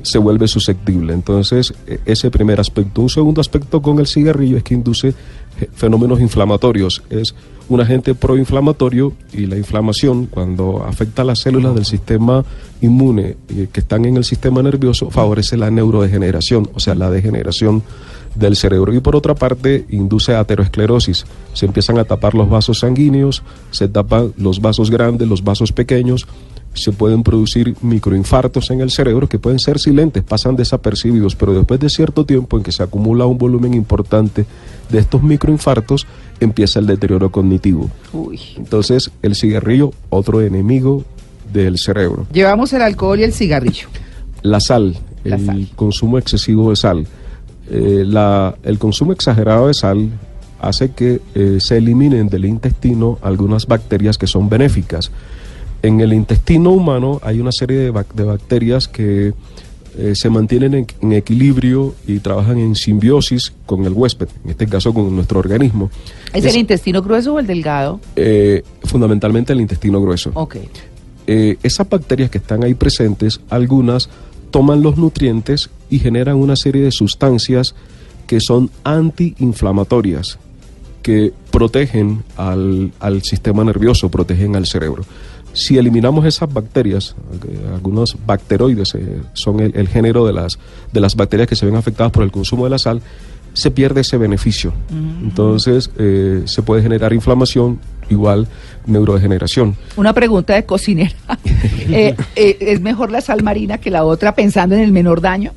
se 0.04 0.20
vuelve 0.20 0.48
susceptible. 0.48 1.14
Entonces, 1.14 1.74
e- 1.88 2.00
ese 2.06 2.30
primer 2.32 2.60
aspecto. 2.60 3.02
Un 3.02 3.10
segundo 3.10 3.42
aspecto 3.42 3.82
con 3.82 4.00
el 4.00 4.08
cigarrillo 4.08 4.58
es 4.58 4.64
que 4.64 4.76
induce 4.76 5.14
fenómenos 5.74 6.20
inflamatorios. 6.20 7.04
Es 7.10 7.36
un 7.70 7.82
agente 7.82 8.16
proinflamatorio 8.16 9.14
y 9.34 9.46
la 9.46 9.58
inflamación, 9.58 10.26
cuando 10.28 10.84
afecta 10.86 11.22
a 11.22 11.26
las 11.26 11.40
células 11.40 11.76
del 11.76 11.86
sistema 11.86 12.46
inmune 12.82 13.36
eh, 13.50 13.68
que 13.72 13.80
están 13.82 14.06
en 14.06 14.18
el 14.18 14.24
sistema 14.24 14.62
nervioso, 14.64 15.10
favorece 15.10 15.58
la 15.58 15.70
neurodegeneración, 15.70 16.70
o 16.74 16.80
sea, 16.80 16.96
la 16.96 17.10
degeneración 17.10 17.84
del 18.36 18.56
cerebro. 18.56 18.94
Y 18.94 19.00
por 19.00 19.16
otra 19.16 19.36
parte, 19.36 19.86
induce 19.90 20.36
aterosclerosis. 20.36 21.26
Se 21.54 21.66
empiezan 21.66 21.98
a 21.98 22.06
tapar 22.06 22.36
los 22.36 22.50
vasos 22.50 22.80
sanguíneos, 22.80 23.44
se 23.72 23.88
tapan 23.88 24.34
los 24.38 24.62
vasos 24.62 24.90
grandes, 24.90 25.28
los 25.28 25.44
vasos 25.44 25.72
pequeños, 25.72 26.28
se 26.78 26.92
pueden 26.92 27.24
producir 27.24 27.76
microinfartos 27.82 28.70
en 28.72 28.82
el 28.82 28.92
cerebro 28.92 29.28
que 29.28 29.40
pueden 29.40 29.60
ser 29.60 29.80
silentes, 29.80 30.24
pasan 30.24 30.56
desapercibidos, 30.56 31.36
pero 31.36 31.54
después 31.54 31.80
de 31.80 31.90
cierto 31.90 32.26
tiempo 32.26 32.58
en 32.58 32.64
que 32.64 32.72
se 32.72 32.84
acumula 32.84 33.26
un 33.26 33.38
volumen 33.38 33.74
importante 33.74 34.46
de 34.90 35.00
estos 35.00 35.22
microinfartos, 35.24 36.08
empieza 36.40 36.80
el 36.80 36.88
deterioro 36.88 37.32
cognitivo. 37.32 37.90
Uy. 38.14 38.40
Entonces, 38.58 39.12
el 39.22 39.36
cigarrillo, 39.36 39.92
otro 40.10 40.42
enemigo 40.42 41.04
del 41.52 41.78
cerebro. 41.78 42.28
Llevamos 42.32 42.72
el 42.74 42.82
alcohol 42.82 43.20
y 43.20 43.24
el 43.24 43.34
cigarrillo. 43.34 43.88
La 44.44 44.60
sal, 44.60 44.96
La 45.24 45.36
el 45.36 45.46
sal. 45.46 45.68
consumo 45.76 46.18
excesivo 46.18 46.70
de 46.70 46.76
sal. 46.76 47.08
Eh, 47.70 48.04
la- 48.06 48.56
el 48.64 48.78
consumo 48.80 49.12
exagerado 49.14 49.68
de 49.68 49.74
sal 49.74 50.10
hace 50.60 50.92
que 50.92 51.22
eh, 51.36 51.58
se 51.60 51.78
eliminen 51.78 52.30
del 52.30 52.46
intestino 52.46 53.20
algunas 53.22 53.66
bacterias 53.68 54.18
que 54.18 54.26
son 54.28 54.48
benéficas. 54.50 55.12
En 55.88 56.02
el 56.02 56.12
intestino 56.12 56.72
humano 56.72 57.20
hay 57.24 57.40
una 57.40 57.52
serie 57.54 57.78
de, 57.78 57.94
bac- 57.94 58.14
de 58.14 58.24
bacterias 58.24 58.88
que 58.90 59.34
eh, 59.98 60.14
se 60.16 60.30
mantienen 60.30 60.74
en, 60.74 60.88
en 61.02 61.14
equilibrio 61.14 61.96
y 62.06 62.20
trabajan 62.20 62.58
en 62.58 62.76
simbiosis 62.76 63.54
con 63.66 63.86
el 63.86 63.94
huésped, 63.94 64.28
en 64.44 64.52
este 64.52 64.68
caso 64.68 64.94
con 64.94 65.16
nuestro 65.16 65.40
organismo. 65.40 65.90
¿Es, 66.34 66.44
Es- 66.44 66.54
el 66.54 66.60
intestino 66.60 67.02
grueso 67.02 67.36
o 67.36 67.40
el 67.40 67.48
delgado? 67.48 68.02
eh, 68.18 68.64
fundamentalmente 68.84 69.54
el 69.54 69.62
intestino 69.62 70.02
grueso. 70.02 70.32
Ok. 70.34 70.58
eh, 71.26 71.58
esas 71.64 71.88
bacterias 71.90 72.30
que 72.30 72.38
están 72.40 72.64
ahí 72.66 72.74
presentes, 72.74 73.40
algunas 73.50 74.10
toman 74.52 74.82
los 74.82 74.98
nutrientes 74.98 75.70
y 75.90 76.00
generan 76.00 76.36
una 76.36 76.56
serie 76.58 76.82
de 76.84 76.92
sustancias 76.92 77.76
que 78.28 78.40
son 78.42 78.70
antiinflamatorias, 78.84 80.38
que 81.02 81.32
protegen 81.52 82.24
al, 82.36 82.92
al 83.00 83.22
sistema 83.24 83.64
nervioso, 83.64 84.10
protegen 84.10 84.56
al 84.58 84.66
cerebro. 84.66 85.04
Si 85.58 85.78
eliminamos 85.78 86.26
esas 86.26 86.54
bacterias, 86.54 87.16
eh, 87.48 87.60
algunos 87.74 88.16
bacteroides 88.26 88.94
eh, 88.94 89.22
son 89.34 89.60
el, 89.60 89.76
el 89.76 89.88
género 89.88 90.26
de 90.26 90.34
las, 90.34 90.60
de 90.94 91.02
las 91.02 91.16
bacterias 91.16 91.48
que 91.48 91.56
se 91.56 91.66
ven 91.66 91.76
afectadas 91.76 92.12
por 92.12 92.24
el 92.24 92.32
consumo 92.32 92.66
de 92.66 92.70
la 92.70 92.78
sal, 92.78 93.02
se 93.58 93.72
pierde 93.72 94.02
ese 94.02 94.18
beneficio. 94.18 94.72
Entonces 95.24 95.90
eh, 95.98 96.44
se 96.46 96.62
puede 96.62 96.84
generar 96.84 97.12
inflamación, 97.12 97.80
igual 98.08 98.48
neurodegeneración. 98.86 99.76
Una 99.96 100.14
pregunta 100.14 100.54
de 100.54 100.66
cocinera. 100.66 101.12
Eh, 101.90 102.16
eh, 102.36 102.58
¿Es 102.60 102.82
mejor 102.82 103.12
la 103.12 103.22
sal 103.22 103.44
marina 103.44 103.78
que 103.78 103.90
la 103.90 104.04
otra 104.04 104.36
pensando 104.36 104.76
en 104.76 104.82
el 104.82 104.92
menor 104.92 105.22
daño? 105.22 105.54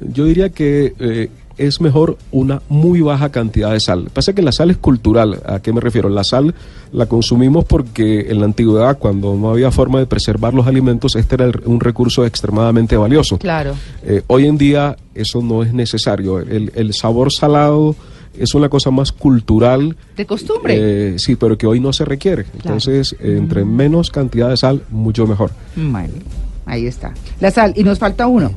Yo 0.00 0.24
diría 0.24 0.48
que 0.48 1.30
es 1.58 1.80
mejor 1.80 2.18
una 2.32 2.62
muy 2.68 3.00
baja 3.00 3.30
cantidad 3.30 3.72
de 3.72 3.80
sal. 3.80 4.08
Pasa 4.12 4.32
que 4.32 4.42
la 4.42 4.52
sal 4.52 4.70
es 4.70 4.76
cultural. 4.76 5.40
¿A 5.46 5.60
qué 5.60 5.72
me 5.72 5.80
refiero? 5.80 6.08
La 6.08 6.24
sal 6.24 6.54
la 6.92 7.06
consumimos 7.06 7.64
porque 7.64 8.26
en 8.30 8.40
la 8.40 8.46
antigüedad, 8.46 8.98
cuando 8.98 9.34
no 9.36 9.50
había 9.50 9.70
forma 9.70 9.98
de 9.98 10.06
preservar 10.06 10.54
los 10.54 10.66
alimentos, 10.66 11.14
este 11.16 11.36
era 11.36 11.44
el- 11.46 11.60
un 11.66 11.80
recurso 11.80 12.24
extremadamente 12.26 12.96
valioso. 12.96 13.38
Claro. 13.38 13.74
Eh, 14.02 14.22
hoy 14.26 14.46
en 14.46 14.58
día 14.58 14.96
eso 15.14 15.42
no 15.42 15.62
es 15.62 15.72
necesario. 15.72 16.40
El, 16.40 16.72
el 16.74 16.92
sabor 16.94 17.32
salado 17.32 17.94
es 18.36 18.54
una 18.54 18.68
cosa 18.68 18.90
más 18.90 19.12
cultural. 19.12 19.96
De 20.16 20.26
costumbre. 20.26 20.74
Eh, 21.14 21.18
sí, 21.18 21.36
pero 21.36 21.56
que 21.56 21.66
hoy 21.68 21.78
no 21.78 21.92
se 21.92 22.04
requiere. 22.04 22.46
Entonces, 22.54 23.14
eh, 23.20 23.36
entre 23.38 23.64
menos 23.64 24.10
cantidad 24.10 24.48
de 24.50 24.56
sal, 24.56 24.82
mucho 24.90 25.26
mejor. 25.26 25.52
Bueno, 25.76 26.14
ahí 26.66 26.86
está. 26.86 27.14
La 27.40 27.50
sal. 27.52 27.72
Y 27.76 27.84
nos 27.84 27.98
falta 28.00 28.26
uno. 28.26 28.50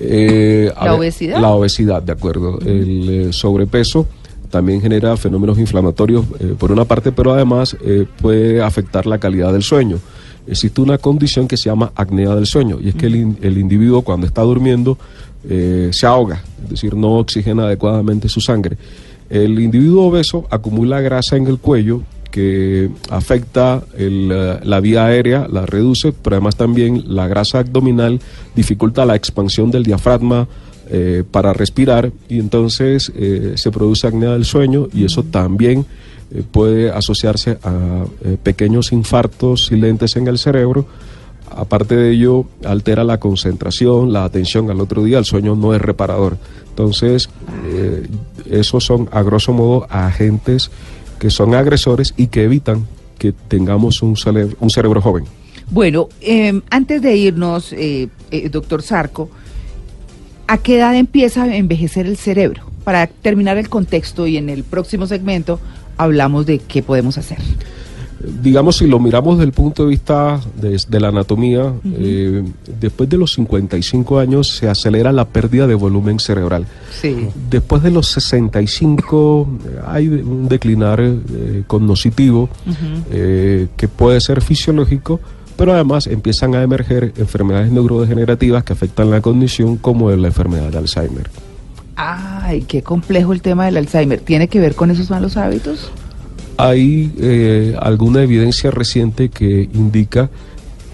Eh, 0.00 0.70
¿La 0.76 0.82
ver, 0.84 0.92
obesidad? 0.92 1.40
La 1.40 1.48
obesidad, 1.50 2.02
de 2.02 2.12
acuerdo. 2.12 2.58
El 2.60 3.08
eh, 3.08 3.32
sobrepeso 3.32 4.06
también 4.50 4.80
genera 4.80 5.16
fenómenos 5.16 5.58
inflamatorios 5.58 6.24
eh, 6.40 6.54
por 6.58 6.72
una 6.72 6.84
parte, 6.84 7.12
pero 7.12 7.32
además 7.32 7.76
puede 8.22 8.62
afectar 8.62 9.06
la 9.06 9.18
calidad 9.18 9.52
del 9.52 9.62
sueño. 9.62 9.98
Existe 10.46 10.80
una 10.80 10.96
condición 10.96 11.46
que 11.46 11.56
se 11.58 11.68
llama 11.68 11.92
apnea 11.94 12.34
del 12.34 12.46
sueño 12.46 12.78
y 12.80 12.88
es 12.88 12.94
que 12.94 13.06
el, 13.06 13.16
in- 13.16 13.38
el 13.42 13.58
individuo 13.58 14.00
cuando 14.02 14.26
está 14.26 14.40
durmiendo 14.42 14.96
se 15.46 16.06
ahoga, 16.06 16.42
es 16.64 16.70
decir, 16.70 16.94
no 16.94 17.16
oxigena 17.18 17.64
adecuadamente 17.64 18.28
su 18.30 18.40
sangre. 18.40 18.76
El 19.28 19.58
individuo 19.60 20.06
obeso 20.06 20.46
acumula 20.50 21.00
grasa 21.02 21.36
en 21.36 21.46
el 21.46 21.58
cuello 21.58 22.02
que 22.30 22.90
afecta 23.10 23.82
el, 23.96 24.30
eh, 24.32 24.60
la 24.62 24.80
vía 24.80 25.06
aérea, 25.06 25.46
la 25.50 25.66
reduce, 25.66 26.12
pero 26.12 26.36
además 26.36 26.56
también 26.56 27.02
la 27.14 27.26
grasa 27.26 27.60
abdominal 27.60 28.20
dificulta 28.54 29.06
la 29.06 29.16
expansión 29.16 29.70
del 29.70 29.84
diafragma 29.84 30.46
eh, 30.90 31.22
para 31.30 31.52
respirar 31.52 32.10
y 32.30 32.38
entonces 32.38 33.12
eh, 33.14 33.52
se 33.56 33.70
produce 33.70 34.06
apnea 34.06 34.30
del 34.30 34.46
sueño 34.46 34.88
y 34.94 35.04
eso 35.04 35.22
también 35.22 35.84
eh, 36.30 36.42
puede 36.50 36.90
asociarse 36.90 37.58
a 37.62 38.06
pequeños 38.42 38.90
infartos 38.92 39.66
silentes 39.66 40.16
en 40.16 40.28
el 40.28 40.38
cerebro. 40.38 40.86
Aparte 41.50 41.94
de 41.94 42.12
ello, 42.12 42.46
altera 42.64 43.04
la 43.04 43.20
concentración, 43.20 44.14
la 44.14 44.24
atención 44.24 44.70
al 44.70 44.80
otro 44.80 45.04
día, 45.04 45.18
el 45.18 45.26
sueño 45.26 45.54
no 45.56 45.74
es 45.74 45.82
reparador. 45.82 46.38
Entonces, 46.70 47.28
esos 48.48 48.84
son 48.84 49.08
a 49.12 49.22
grosso 49.22 49.52
modo 49.52 49.86
agentes 49.90 50.70
que 51.18 51.30
son 51.30 51.54
agresores 51.54 52.14
y 52.16 52.28
que 52.28 52.44
evitan 52.44 52.86
que 53.18 53.32
tengamos 53.32 54.02
un, 54.02 54.14
cere- 54.16 54.54
un 54.60 54.70
cerebro 54.70 55.00
joven. 55.00 55.24
Bueno, 55.70 56.08
eh, 56.20 56.60
antes 56.70 57.02
de 57.02 57.16
irnos, 57.16 57.72
eh, 57.72 58.08
eh, 58.30 58.48
doctor 58.48 58.82
Sarco, 58.82 59.28
¿a 60.46 60.58
qué 60.58 60.76
edad 60.78 60.94
empieza 60.94 61.42
a 61.42 61.56
envejecer 61.56 62.06
el 62.06 62.16
cerebro? 62.16 62.62
Para 62.84 63.06
terminar 63.06 63.58
el 63.58 63.68
contexto 63.68 64.26
y 64.26 64.36
en 64.38 64.48
el 64.48 64.64
próximo 64.64 65.06
segmento 65.06 65.60
hablamos 65.98 66.46
de 66.46 66.58
qué 66.58 66.82
podemos 66.82 67.18
hacer. 67.18 67.38
Digamos, 68.42 68.76
si 68.76 68.86
lo 68.86 68.98
miramos 68.98 69.36
desde 69.36 69.46
el 69.46 69.52
punto 69.52 69.84
de 69.84 69.90
vista 69.90 70.40
de, 70.60 70.76
de 70.88 71.00
la 71.00 71.08
anatomía, 71.08 71.72
eh, 71.84 72.42
después 72.80 73.08
de 73.08 73.16
los 73.16 73.32
55 73.34 74.18
años 74.18 74.48
se 74.48 74.68
acelera 74.68 75.12
la 75.12 75.26
pérdida 75.26 75.68
de 75.68 75.74
volumen 75.74 76.18
cerebral. 76.18 76.66
Sí. 77.00 77.28
Después 77.48 77.82
de 77.82 77.92
los 77.92 78.08
65 78.08 79.48
eh, 79.64 79.80
hay 79.86 80.08
un 80.08 80.48
declinar 80.48 81.00
eh, 81.00 81.62
cognoscitivo 81.66 82.48
eh, 83.12 83.68
que 83.76 83.86
puede 83.86 84.20
ser 84.20 84.42
fisiológico, 84.42 85.20
pero 85.56 85.72
además 85.72 86.08
empiezan 86.08 86.54
a 86.56 86.62
emerger 86.62 87.12
enfermedades 87.16 87.70
neurodegenerativas 87.70 88.64
que 88.64 88.72
afectan 88.72 89.10
la 89.10 89.20
cognición 89.20 89.76
como 89.76 90.10
la 90.10 90.28
enfermedad 90.28 90.70
de 90.70 90.78
Alzheimer. 90.78 91.30
Ay, 91.94 92.62
qué 92.62 92.82
complejo 92.82 93.32
el 93.32 93.42
tema 93.42 93.66
del 93.66 93.76
Alzheimer. 93.76 94.20
¿Tiene 94.20 94.48
que 94.48 94.60
ver 94.60 94.74
con 94.74 94.90
esos 94.90 95.10
malos 95.10 95.36
hábitos? 95.36 95.90
Hay 96.58 97.12
eh, 97.18 97.76
alguna 97.80 98.22
evidencia 98.22 98.70
reciente 98.70 99.30
que 99.30 99.68
indica 99.72 100.28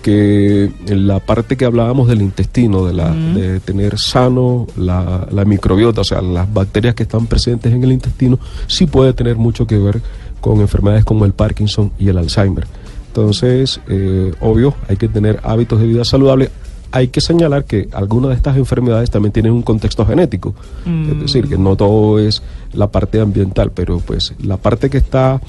que 0.03 0.71
en 0.87 1.07
la 1.07 1.19
parte 1.19 1.57
que 1.57 1.65
hablábamos 1.65 2.09
del 2.09 2.21
intestino, 2.21 2.85
de, 2.85 2.93
la, 2.93 3.11
de 3.11 3.59
tener 3.61 3.99
sano 3.99 4.67
la, 4.77 5.27
la 5.31 5.47
microbiota, 5.47 6.03
o 6.03 6.05
sea, 6.05 6.21
las 6.21 6.53
bacterias 6.53 6.95
que 6.95 7.05
están 7.05 7.27
presentes 7.27 7.73
en 7.73 7.83
el 7.83 7.93
intestino, 7.93 8.39
sí 8.67 8.87
puede 8.87 9.15
tener 9.15 9.37
mucho 9.37 9.67
que 9.67 9.79
ver 9.79 10.03
con 10.43 10.61
enfermedades 10.61 11.07
como 11.07 11.25
el 11.25 11.33
Parkinson 11.33 11.91
y 11.99 12.09
el 12.09 12.19
Alzheimer. 12.19 12.67
Entonces, 13.07 13.81
eh, 13.89 14.35
obvio, 14.41 14.75
hay 14.89 14.97
que 14.97 15.09
tener 15.09 15.41
hábitos 15.43 15.81
de 15.81 15.87
vida 15.87 16.05
saludable. 16.05 16.51
Hay 16.97 17.09
que 17.09 17.21
señalar 17.21 17.65
que 17.65 17.89
algunas 17.93 18.31
de 18.31 18.37
estas 18.37 18.57
enfermedades 18.57 19.11
también 19.11 19.33
tienen 19.33 19.51
un 19.53 19.63
contexto 19.63 20.07
genético, 20.07 20.55
es 20.87 21.21
decir, 21.21 21.49
que 21.49 21.59
no 21.59 21.75
todo 21.75 22.21
es 22.21 22.41
la 22.73 22.87
parte 22.87 23.21
ambiental, 23.21 23.73
pero 23.75 23.99
pues 23.99 24.33
la 24.41 24.57
parte 24.59 24.89
que 24.89 24.99
está 24.99 25.41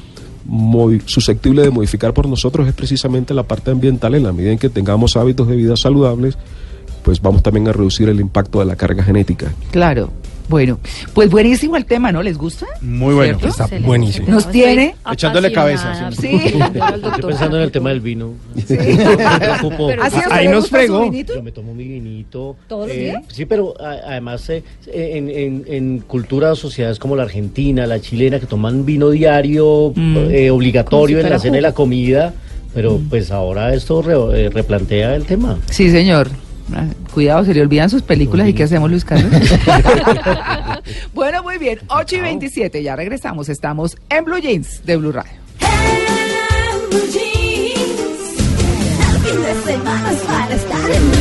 movi- 0.49 1.03
susceptible 1.05 1.61
de 1.61 1.69
modificar 1.69 2.13
por 2.15 2.27
nosotros 2.27 2.67
es 2.67 2.73
precisamente 2.73 3.33
la 3.35 3.43
parte 3.43 3.69
ambiental 3.69 4.15
en 4.15 4.23
la 4.23 4.33
medida 4.33 4.53
en 4.53 4.57
que 4.57 4.69
tengamos 4.69 5.17
hábitos 5.17 5.47
de 5.47 5.55
vida 5.55 5.77
saludables, 5.77 6.35
pues 7.03 7.21
vamos 7.21 7.43
también 7.43 7.67
a 7.67 7.73
reducir 7.73 8.09
el 8.09 8.19
impacto 8.19 8.57
de 8.59 8.65
la 8.65 8.75
carga 8.75 9.03
genética. 9.03 9.53
Claro. 9.71 10.09
Bueno, 10.47 10.79
pues 11.13 11.29
buenísimo 11.29 11.75
el 11.75 11.85
tema, 11.85 12.11
¿no? 12.11 12.21
¿Les 12.21 12.37
gusta? 12.37 12.67
Muy 12.81 13.15
bueno. 13.15 13.33
¿Cierto? 13.39 13.47
Está 13.47 13.63
Excelente. 13.63 13.87
buenísimo. 13.87 14.27
Nos 14.29 14.51
tiene 14.51 14.95
Echándole 15.11 15.51
cabeza, 15.51 15.89
apasionada. 16.05 16.15
Sí. 16.21 16.53
Estoy 17.07 17.21
pensando 17.23 17.57
en 17.57 17.63
el 17.63 17.71
tema 17.71 17.89
del 17.89 17.99
vino. 18.01 18.33
Sí. 18.65 18.75
Me 18.77 19.39
preocupo. 19.39 19.87
Pero- 19.87 20.03
¿Así 20.03 20.17
a 20.17 20.19
usted 20.19 20.31
Ahí 20.31 20.47
nos 20.47 20.69
fregó. 20.69 21.11
Yo 21.11 21.41
me 21.43 21.51
tomo 21.51 21.73
mi 21.73 21.87
vinito. 21.87 22.55
¿Todos 22.67 22.87
los 22.87 22.95
eh, 22.97 22.99
días? 22.99 23.23
Sí, 23.29 23.45
pero 23.45 23.73
además 23.79 24.47
eh, 24.49 24.63
en, 24.87 25.29
en, 25.29 25.65
en 25.67 25.99
culturas, 25.99 26.57
sociedades 26.59 26.99
como 26.99 27.15
la 27.15 27.23
argentina, 27.23 27.87
la 27.87 27.99
chilena, 27.99 28.39
que 28.39 28.45
toman 28.45 28.85
vino 28.85 29.09
diario, 29.09 29.93
Mm. 29.95 30.17
eh, 30.31 30.51
obligatorio 30.51 31.19
si 31.19 31.23
en 31.25 31.29
la 31.29 31.39
cena 31.39 31.57
y 31.57 31.61
la 31.61 31.73
comida, 31.73 32.33
pero 32.73 32.99
pues 33.09 33.31
ahora 33.31 33.73
esto 33.73 34.01
re- 34.01 34.45
eh, 34.45 34.49
replantea 34.49 35.15
el 35.15 35.25
tema. 35.25 35.57
Sí, 35.69 35.89
señor. 35.89 36.29
Cuidado, 37.13 37.45
se 37.45 37.53
le 37.53 37.61
olvidan 37.61 37.89
sus 37.89 38.01
películas 38.01 38.47
y 38.49 38.53
qué 38.53 38.63
hacemos, 38.63 38.89
Luis 38.89 39.05
Carlos. 39.05 39.31
bueno, 41.13 41.43
muy 41.43 41.57
bien. 41.57 41.79
8 41.87 42.15
y 42.15 42.19
27, 42.19 42.83
ya 42.83 42.95
regresamos. 42.95 43.49
Estamos 43.49 43.97
en 44.09 44.25
Blue 44.25 44.39
Jeans 44.39 44.85
de 44.85 44.97
Blue 44.97 45.11
Radio. 45.11 45.31
Blue 46.89 47.01
Jeans. 47.11 48.35
El 48.99 49.19
fin 49.21 49.41
de 49.41 49.53
semana 49.63 50.11
es 50.11 50.19
para 50.21 50.55
estar 50.55 50.91
en 50.91 51.14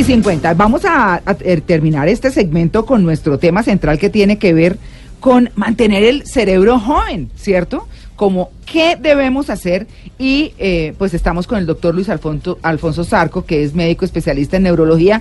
y 0.00 0.04
50. 0.04 0.54
Vamos 0.54 0.82
a, 0.84 1.20
ter- 1.38 1.60
terminar 1.60 2.08
este 2.08 2.30
segmento 2.30 2.86
con 2.86 3.02
nuestro 3.04 3.38
tema 3.38 3.62
central 3.62 3.98
que 3.98 4.08
tiene 4.10 4.38
que 4.38 4.52
ver 4.54 4.78
con 5.20 5.50
mantener 5.54 6.02
el 6.04 6.26
cerebro 6.26 6.78
joven, 6.78 7.30
¿cierto? 7.36 7.86
Como 8.16 8.50
qué 8.64 8.96
debemos 9.00 9.50
hacer 9.50 9.86
y 10.18 10.52
eh, 10.58 10.94
pues 10.98 11.12
estamos 11.14 11.46
con 11.46 11.58
el 11.58 11.66
doctor 11.66 11.94
Luis 11.94 12.08
Alfonso, 12.08 13.04
Zarco, 13.04 13.44
que 13.44 13.62
es 13.62 13.74
médico 13.74 14.04
especialista 14.06 14.56
en 14.56 14.62
neurología, 14.64 15.20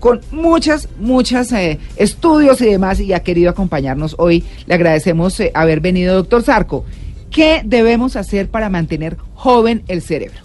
con 0.00 0.20
muchas, 0.30 0.88
muchas 1.00 1.50
eh, 1.52 1.78
estudios 1.96 2.60
y 2.60 2.66
demás 2.66 3.00
y 3.00 3.12
ha 3.14 3.20
querido 3.20 3.48
acompañarnos 3.50 4.16
hoy. 4.18 4.44
Le 4.66 4.74
agradecemos 4.74 5.40
eh, 5.40 5.50
haber 5.54 5.80
venido, 5.80 6.14
doctor 6.16 6.42
Zarco. 6.42 6.84
¿Qué 7.30 7.62
debemos 7.64 8.14
hacer 8.16 8.48
para 8.48 8.68
mantener 8.68 9.16
joven 9.34 9.82
el 9.88 10.02
cerebro? 10.02 10.43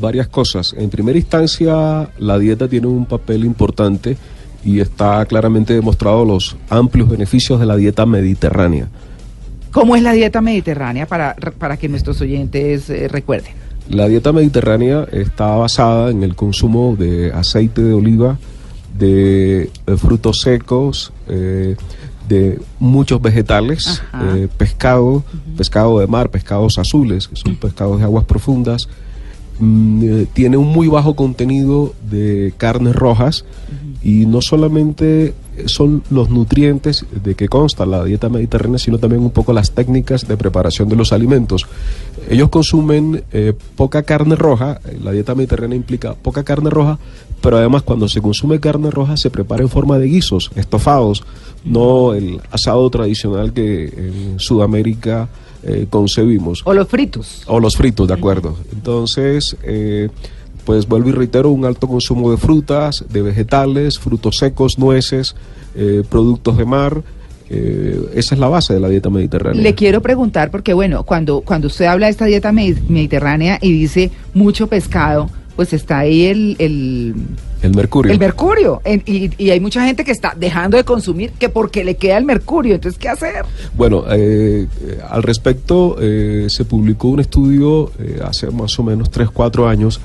Varias 0.00 0.28
cosas. 0.28 0.74
En 0.76 0.90
primera 0.90 1.18
instancia, 1.18 2.10
la 2.18 2.38
dieta 2.38 2.68
tiene 2.68 2.86
un 2.86 3.06
papel 3.06 3.44
importante 3.44 4.16
y 4.64 4.80
está 4.80 5.24
claramente 5.26 5.74
demostrado 5.74 6.24
los 6.24 6.56
amplios 6.68 7.08
beneficios 7.08 7.60
de 7.60 7.66
la 7.66 7.76
dieta 7.76 8.06
mediterránea. 8.06 8.88
¿Cómo 9.72 9.96
es 9.96 10.02
la 10.02 10.12
dieta 10.12 10.40
mediterránea 10.40 11.06
para, 11.06 11.36
para 11.58 11.76
que 11.76 11.88
nuestros 11.88 12.20
oyentes 12.20 12.88
eh, 12.90 13.08
recuerden? 13.08 13.52
La 13.88 14.08
dieta 14.08 14.32
mediterránea 14.32 15.06
está 15.12 15.56
basada 15.56 16.10
en 16.10 16.22
el 16.22 16.34
consumo 16.34 16.94
de 16.98 17.32
aceite 17.32 17.82
de 17.82 17.94
oliva, 17.94 18.38
de 18.98 19.62
eh, 19.62 19.96
frutos 19.96 20.40
secos, 20.40 21.12
eh, 21.28 21.76
de 22.28 22.60
muchos 22.78 23.22
vegetales, 23.22 24.02
eh, 24.22 24.48
pescado, 24.58 25.24
pescado 25.56 25.98
de 26.00 26.06
mar, 26.06 26.30
pescados 26.30 26.78
azules, 26.78 27.28
que 27.28 27.36
son 27.36 27.56
pescados 27.56 27.98
de 27.98 28.04
aguas 28.04 28.24
profundas. 28.24 28.88
Mm, 29.58 30.02
eh, 30.04 30.26
tiene 30.32 30.56
un 30.56 30.68
muy 30.68 30.88
bajo 30.88 31.16
contenido 31.16 31.94
de 32.08 32.52
carnes 32.56 32.94
rojas 32.94 33.44
y 34.02 34.26
no 34.26 34.40
solamente 34.40 35.34
son 35.66 36.04
los 36.10 36.30
nutrientes 36.30 37.04
de 37.10 37.34
que 37.34 37.48
consta 37.48 37.84
la 37.84 38.04
dieta 38.04 38.28
mediterránea, 38.28 38.78
sino 38.78 38.98
también 38.98 39.22
un 39.22 39.30
poco 39.30 39.52
las 39.52 39.72
técnicas 39.72 40.28
de 40.28 40.36
preparación 40.36 40.88
de 40.88 40.96
los 40.96 41.12
alimentos. 41.12 41.66
Ellos 42.30 42.48
consumen 42.48 43.24
eh, 43.32 43.52
poca 43.76 44.04
carne 44.04 44.36
roja, 44.36 44.80
eh, 44.84 44.98
la 45.02 45.10
dieta 45.10 45.34
mediterránea 45.34 45.76
implica 45.76 46.14
poca 46.14 46.44
carne 46.44 46.70
roja, 46.70 46.98
pero 47.40 47.56
además 47.56 47.82
cuando 47.82 48.08
se 48.08 48.20
consume 48.20 48.60
carne 48.60 48.90
roja 48.90 49.16
se 49.16 49.30
prepara 49.30 49.62
en 49.62 49.68
forma 49.68 49.98
de 49.98 50.06
guisos, 50.06 50.50
estofados, 50.54 51.24
no 51.64 52.14
el 52.14 52.40
asado 52.50 52.88
tradicional 52.90 53.52
que 53.52 53.84
en 53.84 54.38
Sudamérica 54.38 55.28
eh, 55.62 55.86
concebimos. 55.90 56.62
O 56.64 56.72
los 56.72 56.88
fritos. 56.88 57.42
O 57.46 57.60
los 57.60 57.76
fritos, 57.76 58.06
de 58.08 58.14
acuerdo. 58.14 58.56
Entonces, 58.72 59.56
eh, 59.62 60.08
pues 60.64 60.86
vuelvo 60.86 61.08
y 61.08 61.12
reitero, 61.12 61.50
un 61.50 61.64
alto 61.64 61.86
consumo 61.88 62.30
de 62.30 62.36
frutas, 62.36 63.04
de 63.10 63.22
vegetales, 63.22 63.98
frutos 63.98 64.36
secos, 64.36 64.78
nueces, 64.78 65.34
eh, 65.74 66.02
productos 66.08 66.56
de 66.58 66.64
mar. 66.64 67.02
eh, 67.50 67.98
esa 68.14 68.34
es 68.34 68.38
la 68.40 68.48
base 68.48 68.74
de 68.74 68.80
la 68.80 68.88
dieta 68.90 69.08
mediterránea. 69.08 69.62
Le 69.62 69.74
quiero 69.74 70.02
preguntar, 70.02 70.50
porque 70.50 70.74
bueno, 70.74 71.04
cuando, 71.04 71.40
cuando 71.40 71.68
usted 71.68 71.86
habla 71.86 72.04
de 72.06 72.10
esta 72.10 72.26
dieta 72.26 72.52
me- 72.52 72.74
mediterránea 72.88 73.58
y 73.62 73.72
dice 73.72 74.10
mucho 74.34 74.66
pescado, 74.66 75.30
pues 75.58 75.72
está 75.72 75.98
ahí 75.98 76.26
el, 76.26 76.54
el, 76.60 77.14
El 77.62 77.74
mercurio. 77.74 78.12
el 78.12 78.18
mercurio. 78.20 78.80
En- 78.84 79.02
y, 79.06 79.28
y 79.42 79.50
hay 79.50 79.58
mucha 79.58 79.84
gente 79.84 80.04
que 80.04 80.12
está 80.12 80.32
dejando 80.38 80.76
de 80.76 80.84
consumir 80.84 81.32
que 81.32 81.48
porque 81.48 81.82
le 81.82 81.96
queda 81.96 82.16
el 82.16 82.24
mercurio. 82.24 82.76
Entonces, 82.76 82.96
¿qué 82.96 83.08
hacer? 83.08 83.44
Bueno, 83.74 84.04
eh, 84.08 84.68
eh, 84.86 84.98
al 85.10 85.24
respecto 85.24 85.96
eh, 86.00 86.46
se 86.48 86.64
publicó 86.64 87.08
un 87.08 87.18
estudio 87.18 87.90
eh, 87.98 88.20
hace 88.24 88.48
más 88.52 88.78
o 88.78 88.84
menos 88.84 89.10
3, 89.10 89.30
4 89.32 89.68
años 89.68 90.00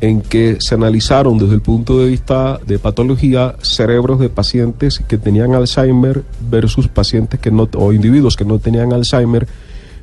en 0.00 0.20
que 0.20 0.58
se 0.60 0.76
analizaron 0.76 1.36
desde 1.36 1.54
el 1.54 1.62
punto 1.62 1.98
de 1.98 2.06
vista 2.06 2.60
de 2.64 2.78
patología 2.78 3.56
cerebros 3.60 4.20
de 4.20 4.28
pacientes 4.28 5.00
que 5.08 5.18
tenían 5.18 5.52
Alzheimer 5.54 6.22
versus 6.48 6.86
pacientes 6.86 7.40
que 7.40 7.50
no 7.50 7.68
o 7.74 7.92
individuos 7.92 8.36
que 8.36 8.44
no 8.44 8.60
tenían 8.60 8.92
Alzheimer. 8.92 9.48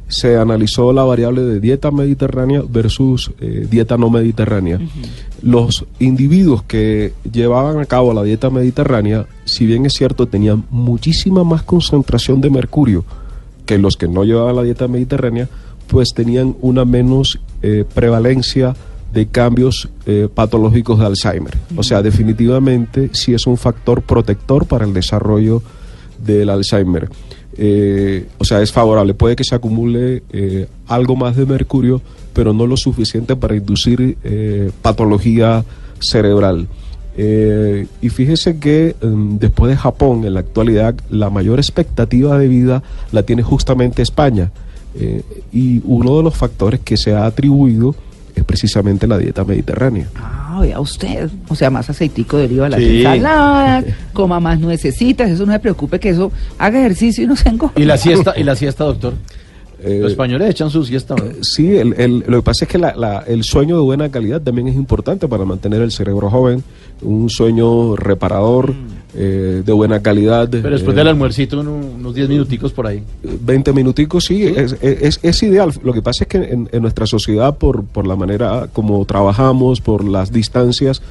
Se 0.09 0.37
analizó 0.37 0.91
la 0.91 1.03
variable 1.03 1.43
de 1.43 1.61
dieta 1.61 1.91
mediterránea 1.91 2.61
versus 2.67 3.31
eh, 3.39 3.65
dieta 3.69 3.97
no 3.97 4.09
mediterránea. 4.09 4.79
Los 5.41 5.85
individuos 5.99 6.63
que 6.63 7.13
llevaban 7.31 7.79
a 7.79 7.85
cabo 7.85 8.13
la 8.13 8.23
dieta 8.23 8.49
mediterránea, 8.49 9.27
si 9.45 9.65
bien 9.65 9.85
es 9.85 9.93
cierto, 9.93 10.27
tenían 10.27 10.65
muchísima 10.69 11.45
más 11.45 11.63
concentración 11.63 12.41
de 12.41 12.49
mercurio 12.49 13.05
que 13.65 13.77
los 13.77 13.95
que 13.95 14.07
no 14.07 14.23
llevaban 14.23 14.55
la 14.55 14.63
dieta 14.63 14.87
mediterránea, 14.87 15.47
pues 15.87 16.13
tenían 16.13 16.55
una 16.59 16.85
menos 16.85 17.39
eh, 17.61 17.85
prevalencia 17.93 18.75
de 19.13 19.27
cambios 19.27 19.89
eh, 20.05 20.27
patológicos 20.33 20.99
de 20.99 21.05
Alzheimer. 21.05 21.57
O 21.75 21.83
sea, 21.83 22.01
definitivamente 22.01 23.09
sí 23.13 23.33
es 23.33 23.47
un 23.47 23.57
factor 23.57 24.01
protector 24.01 24.65
para 24.65 24.85
el 24.85 24.93
desarrollo 24.93 25.61
del 26.23 26.49
Alzheimer. 26.49 27.09
Eh, 27.57 28.27
o 28.37 28.45
sea, 28.45 28.61
es 28.61 28.71
favorable. 28.71 29.13
Puede 29.13 29.35
que 29.35 29.43
se 29.43 29.55
acumule 29.55 30.23
eh, 30.31 30.67
algo 30.87 31.15
más 31.15 31.35
de 31.35 31.45
mercurio, 31.45 32.01
pero 32.33 32.53
no 32.53 32.67
lo 32.67 32.77
suficiente 32.77 33.35
para 33.35 33.55
inducir 33.55 34.17
eh, 34.23 34.71
patología 34.81 35.63
cerebral. 35.99 36.67
Eh, 37.17 37.87
y 38.01 38.09
fíjese 38.09 38.59
que 38.59 38.95
mm, 39.01 39.37
después 39.37 39.71
de 39.71 39.77
Japón, 39.77 40.23
en 40.25 40.35
la 40.35 40.39
actualidad, 40.41 40.95
la 41.09 41.29
mayor 41.29 41.59
expectativa 41.59 42.37
de 42.37 42.47
vida 42.47 42.83
la 43.11 43.23
tiene 43.23 43.43
justamente 43.43 44.01
España. 44.01 44.51
Y 45.53 45.81
uno 45.85 46.17
de 46.17 46.23
los 46.23 46.35
factores 46.35 46.79
que 46.79 46.97
se 46.97 47.13
ha 47.13 47.25
atribuido 47.25 47.95
es 48.35 48.43
precisamente 48.43 49.07
la 49.07 49.17
dieta 49.17 49.43
mediterránea. 49.43 50.05
Ah, 50.15 50.59
vea 50.61 50.79
usted. 50.79 51.29
O 51.47 51.55
sea, 51.55 51.69
más 51.69 51.89
aceitico 51.89 52.37
de 52.37 52.45
oliva 52.45 52.65
a 52.65 52.69
las 52.69 52.79
Sí. 52.79 52.97
ensaladas, 53.05 53.85
coma 54.13 54.39
más 54.39 54.59
nuecesitas. 54.59 55.29
Eso 55.29 55.45
no 55.45 55.51
se 55.53 55.59
preocupe 55.59 55.99
que 55.99 56.09
eso 56.09 56.31
haga 56.57 56.79
ejercicio 56.79 57.23
y 57.23 57.27
no 57.27 57.35
se 57.35 57.49
engorde. 57.49 57.81
¿Y 57.81 57.85
la 57.85 57.97
siesta, 57.97 58.33
y 58.37 58.43
la 58.43 58.55
siesta 58.55 58.83
doctor? 58.83 59.13
Eh, 59.83 59.99
Los 60.01 60.11
españoles 60.11 60.49
echan 60.49 60.69
su 60.69 60.83
siesta. 60.83 61.15
¿no? 61.15 61.23
Sí, 61.41 61.77
el, 61.77 61.93
el- 61.97 62.23
lo 62.27 62.37
que 62.39 62.43
pasa 62.43 62.65
es 62.65 62.69
que 62.71 62.77
la- 62.77 62.95
la- 62.95 63.19
el 63.27 63.43
sueño 63.43 63.75
de 63.77 63.81
buena 63.81 64.09
calidad 64.09 64.41
también 64.41 64.67
es 64.67 64.75
importante 64.75 65.27
para 65.27 65.45
mantener 65.45 65.81
el 65.81 65.91
cerebro 65.91 66.29
joven, 66.29 66.63
un 67.01 67.29
sueño 67.29 67.95
reparador, 67.95 68.73
eh, 69.15 69.63
de 69.65 69.71
buena 69.73 70.01
calidad. 70.01 70.49
Pero 70.49 70.69
después 70.69 70.93
eh, 70.95 70.97
del 70.97 71.07
almuercito, 71.07 71.61
uno- 71.61 71.75
unos 71.97 72.13
10 72.13 72.27
minuticos 72.27 72.73
por 72.73 72.87
ahí. 72.87 73.01
20 73.23 73.71
minuticos, 73.73 74.25
sí, 74.25 74.43
Es, 74.43 74.75
es- 74.81 75.19
es 75.23 75.43
ideal. 75.43 75.71
Lo 75.83 75.93
que 75.93 76.01
pasa 76.01 76.25
es 76.25 76.27
que 76.27 76.37
en, 76.39 76.67
en 76.71 76.81
nuestra 76.81 77.05
sociedad, 77.07 77.55
por, 77.57 77.85
por 77.85 78.05
la 78.05 78.15
manera 78.17 78.67
como 78.73 79.03
trabajamos, 79.05 79.79
por 79.81 80.03
las 80.03 80.31
distancias, 80.31 81.01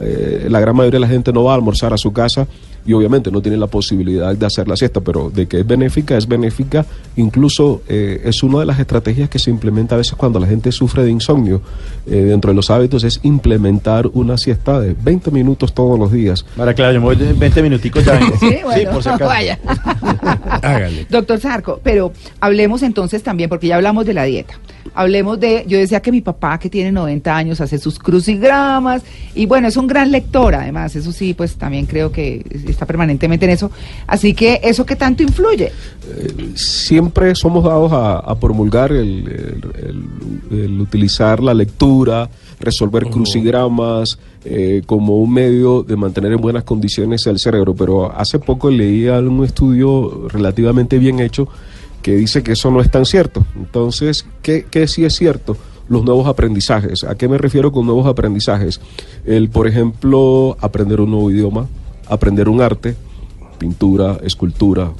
eh, 0.00 0.46
la 0.48 0.60
gran 0.60 0.74
mayoría 0.76 0.98
de 1.00 1.06
la 1.06 1.08
gente 1.12 1.32
no 1.32 1.44
va 1.44 1.52
a 1.52 1.56
almorzar 1.56 1.92
a 1.92 1.98
su 1.98 2.12
casa 2.12 2.46
y 2.84 2.92
obviamente 2.92 3.30
no 3.30 3.40
tiene 3.40 3.56
la 3.56 3.66
posibilidad 3.66 4.34
de 4.34 4.46
hacer 4.46 4.68
la 4.68 4.76
siesta, 4.76 5.00
pero 5.00 5.30
de 5.30 5.46
que 5.46 5.60
es 5.60 5.66
benéfica, 5.66 6.16
es 6.16 6.26
benéfica. 6.26 6.84
Incluso 7.16 7.82
eh, 7.88 8.20
es 8.24 8.42
una 8.42 8.60
de 8.60 8.66
las 8.66 8.78
estrategias 8.78 9.28
que 9.28 9.38
se 9.38 9.50
implementa 9.50 9.94
a 9.94 9.98
veces 9.98 10.14
cuando 10.14 10.38
la 10.40 10.46
gente 10.46 10.72
sufre 10.72 11.04
de 11.04 11.10
insomnio. 11.10 11.60
Eh, 12.06 12.16
dentro 12.16 12.50
de 12.50 12.56
los 12.56 12.70
hábitos 12.70 13.04
es 13.04 13.20
implementar 13.22 14.08
una 14.12 14.36
siesta 14.36 14.80
de 14.80 14.94
20 15.00 15.30
minutos 15.30 15.72
todos 15.72 15.98
los 15.98 16.10
días. 16.10 16.44
Para 16.56 16.74
claro, 16.74 16.94
yo 16.94 17.00
me 17.00 17.06
voy 17.06 17.16
de 17.16 17.32
20 17.32 17.62
minuticos 17.62 18.04
ya 18.04 18.12
vengo. 18.18 18.36
Sí, 18.38 18.56
bueno, 18.64 18.90
por 18.90 19.02
si 19.02 19.08
acaso. 19.08 19.24
vaya. 19.26 19.58
Hágale. 20.62 21.06
Doctor 21.08 21.40
Sarco, 21.40 21.80
pero 21.82 22.12
hablemos 22.40 22.82
entonces 22.82 23.22
también, 23.22 23.48
porque 23.48 23.68
ya 23.68 23.76
hablamos 23.76 24.06
de 24.06 24.14
la 24.14 24.24
dieta. 24.24 24.54
Hablemos 24.94 25.38
de, 25.40 25.64
yo 25.66 25.78
decía 25.78 26.00
que 26.00 26.10
mi 26.12 26.20
papá 26.20 26.58
que 26.58 26.68
tiene 26.68 26.92
90 26.92 27.34
años 27.36 27.60
hace 27.60 27.78
sus 27.78 27.98
crucigramas 27.98 29.02
y 29.34 29.46
bueno, 29.46 29.68
es 29.68 29.76
un 29.76 29.86
gran 29.86 30.10
lector 30.10 30.54
además, 30.54 30.94
eso 30.96 31.12
sí, 31.12 31.34
pues 31.34 31.54
también 31.56 31.86
creo 31.86 32.12
que 32.12 32.44
está 32.66 32.84
permanentemente 32.86 33.46
en 33.46 33.52
eso. 33.52 33.70
Así 34.06 34.34
que 34.34 34.60
eso 34.62 34.84
que 34.84 34.96
tanto 34.96 35.22
influye. 35.22 35.70
siempre 36.54 37.34
somos 37.34 37.64
dados 37.64 37.92
a, 37.92 38.18
a 38.18 38.34
promulgar 38.38 38.92
el, 38.92 39.28
el- 39.28 39.62
el- 40.50 40.58
el 40.64 40.80
utilizar 40.80 41.42
la 41.42 41.54
lectura, 41.54 42.28
resolver 42.60 43.06
crucigramas 43.06 44.18
eh, 44.44 44.82
como 44.86 45.16
un 45.18 45.32
medio 45.32 45.82
de 45.82 45.96
mantener 45.96 46.32
en 46.32 46.40
buenas 46.40 46.64
condiciones 46.64 47.26
el 47.26 47.38
cerebro. 47.38 47.74
Pero 47.74 48.12
hace 48.12 48.38
poco 48.38 48.70
leía 48.70 49.18
un 49.18 49.44
estudio 49.44 50.28
relativamente 50.28 50.98
bien 50.98 51.20
hecho 51.20 51.48
que 52.02 52.16
dice 52.16 52.42
que 52.42 52.52
eso 52.52 52.70
no 52.70 52.80
es 52.80 52.90
tan 52.90 53.06
cierto. 53.06 53.46
Entonces, 53.56 54.26
¿qué, 54.42 54.66
qué 54.70 54.86
sí 54.88 55.04
es 55.04 55.14
cierto? 55.14 55.56
Los 55.88 56.04
nuevos 56.04 56.26
aprendizajes. 56.26 57.04
¿A 57.04 57.14
qué 57.14 57.28
me 57.28 57.38
refiero 57.38 57.72
con 57.72 57.86
nuevos 57.86 58.06
aprendizajes? 58.06 58.80
El, 59.24 59.48
por 59.48 59.66
ejemplo, 59.66 60.56
aprender 60.60 61.00
un 61.00 61.10
nuevo 61.10 61.30
idioma, 61.30 61.66
aprender 62.08 62.48
un 62.48 62.60
arte, 62.60 62.96
pintura, 63.58 64.18
escultura, 64.22 64.92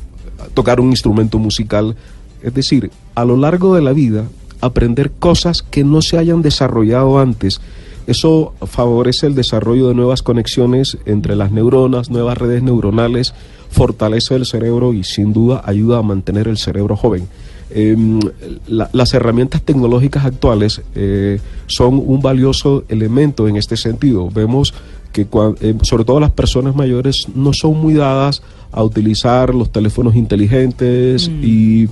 tocar 0.55 0.81
un 0.81 0.91
instrumento 0.91 1.39
musical. 1.39 1.97
Es 2.43 2.55
decir, 2.55 2.91
a 3.15 3.25
lo 3.25 3.37
largo 3.37 3.75
de 3.75 3.83
la 3.83 3.93
vida, 3.93 4.25
aprender 4.61 5.11
cosas 5.11 5.63
que 5.63 5.85
no 5.85 6.03
se 6.03 6.19
hayan 6.19 6.41
desarrollado 6.41 7.19
antes. 7.19 7.61
Eso 8.07 8.55
favorece 8.67 9.27
el 9.27 9.35
desarrollo 9.35 9.89
de 9.89 9.95
nuevas 9.95 10.23
conexiones 10.23 10.99
entre 11.07 11.37
las 11.37 11.53
neuronas, 11.53 12.11
nuevas 12.11 12.39
redes 12.39 12.63
neuronales, 12.63 13.35
fortalece 13.73 14.37
el 14.37 14.47
cerebro 14.47 14.93
y 14.95 15.03
sin 15.03 15.33
duda 15.33 15.63
ayuda 15.65 15.99
a 15.99 16.03
mantener 16.03 16.47
el 16.47 16.59
cerebro 16.59 16.95
joven. 16.97 17.27
Em, 17.75 18.21
la- 18.69 18.91
las 18.93 19.15
herramientas 19.15 19.63
tecnológicas 19.63 20.25
actuales 20.27 20.83
eh, 20.95 21.41
son 21.67 22.01
un 22.05 22.21
valioso 22.21 22.85
elemento 22.89 23.49
en 23.49 23.57
este 23.57 23.77
sentido. 23.77 24.29
Vemos 24.31 24.75
que 25.13 25.27
eh, 25.61 25.75
sobre 25.83 26.05
todo 26.05 26.21
las 26.21 26.31
personas 26.31 26.77
mayores 26.77 27.27
no 27.35 27.53
son 27.53 27.79
muy 27.81 27.95
dadas 27.95 28.43
a 28.73 28.83
utilizar 28.83 29.55
los 29.55 29.71
teléfonos 29.73 30.15
inteligentes 30.17 31.29
y, 31.43 31.89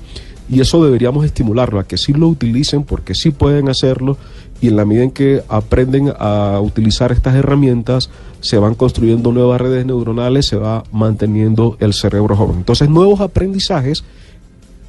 y 0.50 0.60
eso 0.60 0.82
deberíamos 0.84 1.24
estimularlo, 1.24 1.78
a 1.80 1.84
que 1.86 1.96
sí 1.98 2.12
lo 2.12 2.28
utilicen 2.28 2.82
porque 2.84 3.14
sí 3.14 3.30
pueden 3.30 3.68
hacerlo 3.68 4.16
y 4.62 4.68
en 4.68 4.76
la 4.76 4.84
medida 4.84 5.04
en 5.04 5.10
que 5.10 5.42
aprenden 5.48 6.12
a 6.18 6.60
utilizar 6.62 7.12
estas 7.12 7.34
herramientas 7.34 8.10
se 8.40 8.56
van 8.58 8.74
construyendo 8.74 9.32
nuevas 9.32 9.60
redes 9.60 9.84
neuronales, 9.86 10.46
se 10.46 10.56
va 10.56 10.82
manteniendo 10.92 11.76
el 11.80 11.92
cerebro 11.94 12.36
joven. 12.36 12.56
Entonces 12.58 12.88
nuevos 12.88 13.20
aprendizajes 13.20 14.02